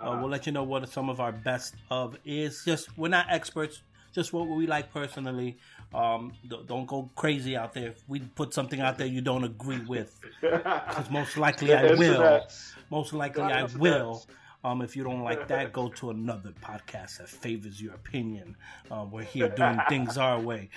[0.00, 0.18] Uh, Uh-huh.
[0.20, 2.64] we'll let you know what some of our best of is.
[2.64, 3.82] Just we're not experts,
[4.12, 5.58] just what we like personally.
[5.92, 7.88] Um, don't don't go crazy out there.
[7.88, 12.46] If we put something out there you don't agree with, because most likely I will.
[12.88, 14.22] Most likely I knows it will.
[14.62, 18.56] Um, if you don't like that, go to another podcast that favors your opinion.
[18.90, 20.68] Um, we're here doing things our way,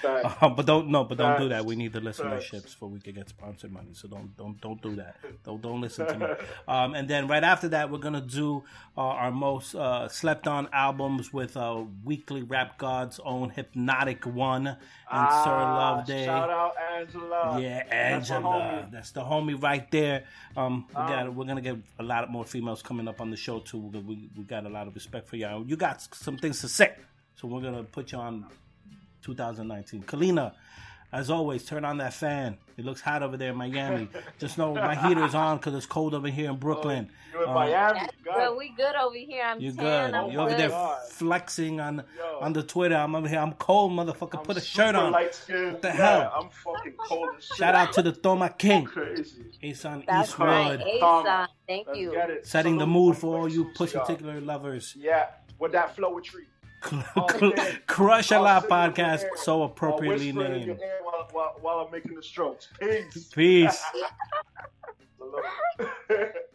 [0.41, 1.65] um, but don't no, but don't do that.
[1.65, 3.89] We need the listenerships before we can get sponsored money.
[3.93, 5.17] So don't don't don't do that.
[5.43, 6.25] Don't don't listen to me.
[6.67, 8.63] Um, and then right after that, we're gonna do
[8.97, 14.67] uh, our most uh, slept on albums with uh, weekly rap gods own Hypnotic One
[14.67, 14.77] and
[15.09, 16.25] Sir Ah, Love Day.
[16.25, 17.59] Shout out Angela.
[17.59, 18.53] Yeah, That's Angela.
[18.55, 18.91] homie.
[18.91, 20.23] That's the homie right there.
[20.55, 23.37] Um, we Um, got we're gonna get a lot more females coming up on the
[23.37, 23.72] show too.
[23.77, 25.65] We, we, got a lot of respect for y'all.
[25.65, 26.93] You got some things to say,
[27.35, 28.45] so we're gonna put you on
[29.21, 30.03] 2019.
[30.03, 30.53] Kalina,
[31.13, 32.57] as always, turn on that fan.
[32.75, 34.09] It looks hot over there in Miami.
[34.39, 37.09] Just know my heater's on because it's cold over here in Brooklyn.
[37.31, 37.99] You're in Um, Miami.
[37.99, 38.35] That's God.
[38.49, 38.57] good.
[38.57, 39.43] We good over here.
[39.43, 40.11] I'm You're tan.
[40.11, 40.13] good.
[40.17, 40.59] I'm You're over good.
[40.59, 41.01] there God.
[41.09, 42.39] flexing on Yo.
[42.41, 42.95] on the Twitter.
[42.95, 43.37] I'm over here.
[43.39, 44.39] I'm cold, motherfucker.
[44.39, 45.11] I'm Put a shirt on.
[45.11, 45.73] light-skinned.
[45.73, 46.33] What the Yeah, hell?
[46.35, 47.57] I'm fucking cold as shit.
[47.57, 49.43] Shout out to the Thoma King, Crazy.
[49.63, 50.47] Asun That's Eastwood.
[50.47, 50.97] right.
[50.99, 51.47] Tom, Asun.
[51.67, 52.11] Thank Let's you.
[52.11, 52.47] get it.
[52.47, 54.95] setting the mood for all you who push particular lovers.
[54.97, 55.27] Yeah,
[55.59, 56.45] with that Flowetry.
[56.89, 57.05] Day.
[57.15, 57.27] Oh,
[57.87, 60.79] crush a I'll lot sit in your podcast, so appropriately named.
[61.01, 62.69] While, while, while I'm making the strokes.
[62.79, 63.29] Peace.
[63.33, 63.83] Peace.